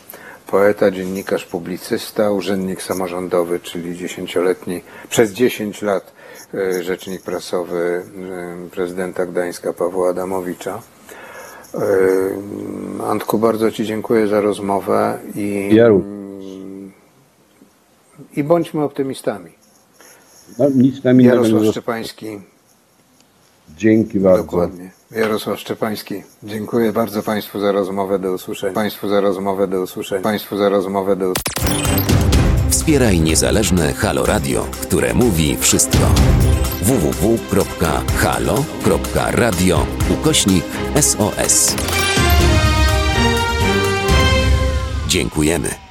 [0.47, 6.13] Poeta, dziennikarz, publicysta, urzędnik samorządowy, czyli dziesięcioletni, przez 10 lat
[6.53, 8.03] e, rzecznik prasowy
[8.65, 10.81] e, prezydenta Gdańska Pawła Adamowicza.
[11.73, 11.79] E,
[13.07, 16.45] Antku, bardzo Ci dziękuję za rozmowę i, Ja również.
[18.35, 19.51] i bądźmy optymistami.
[20.59, 21.63] No, nic nam Jarosław.
[21.71, 22.41] Szczepański,
[23.77, 24.43] Dzięki bardzo.
[24.43, 24.91] dokładnie.
[25.11, 28.73] Jarosław Szczepański, dziękuję bardzo Państwu za rozmowę, do usłyszenia.
[28.73, 30.21] Państwu za rozmowę, do usłyszenia.
[30.21, 31.33] Państwu za rozmowę, do.
[32.69, 35.97] Wspieraj niezależne Halo Radio, które mówi wszystko.
[36.81, 37.45] www.halo.radio
[40.09, 40.63] ukośnik
[41.01, 41.75] SOS.
[45.07, 45.86] Dziękujemy.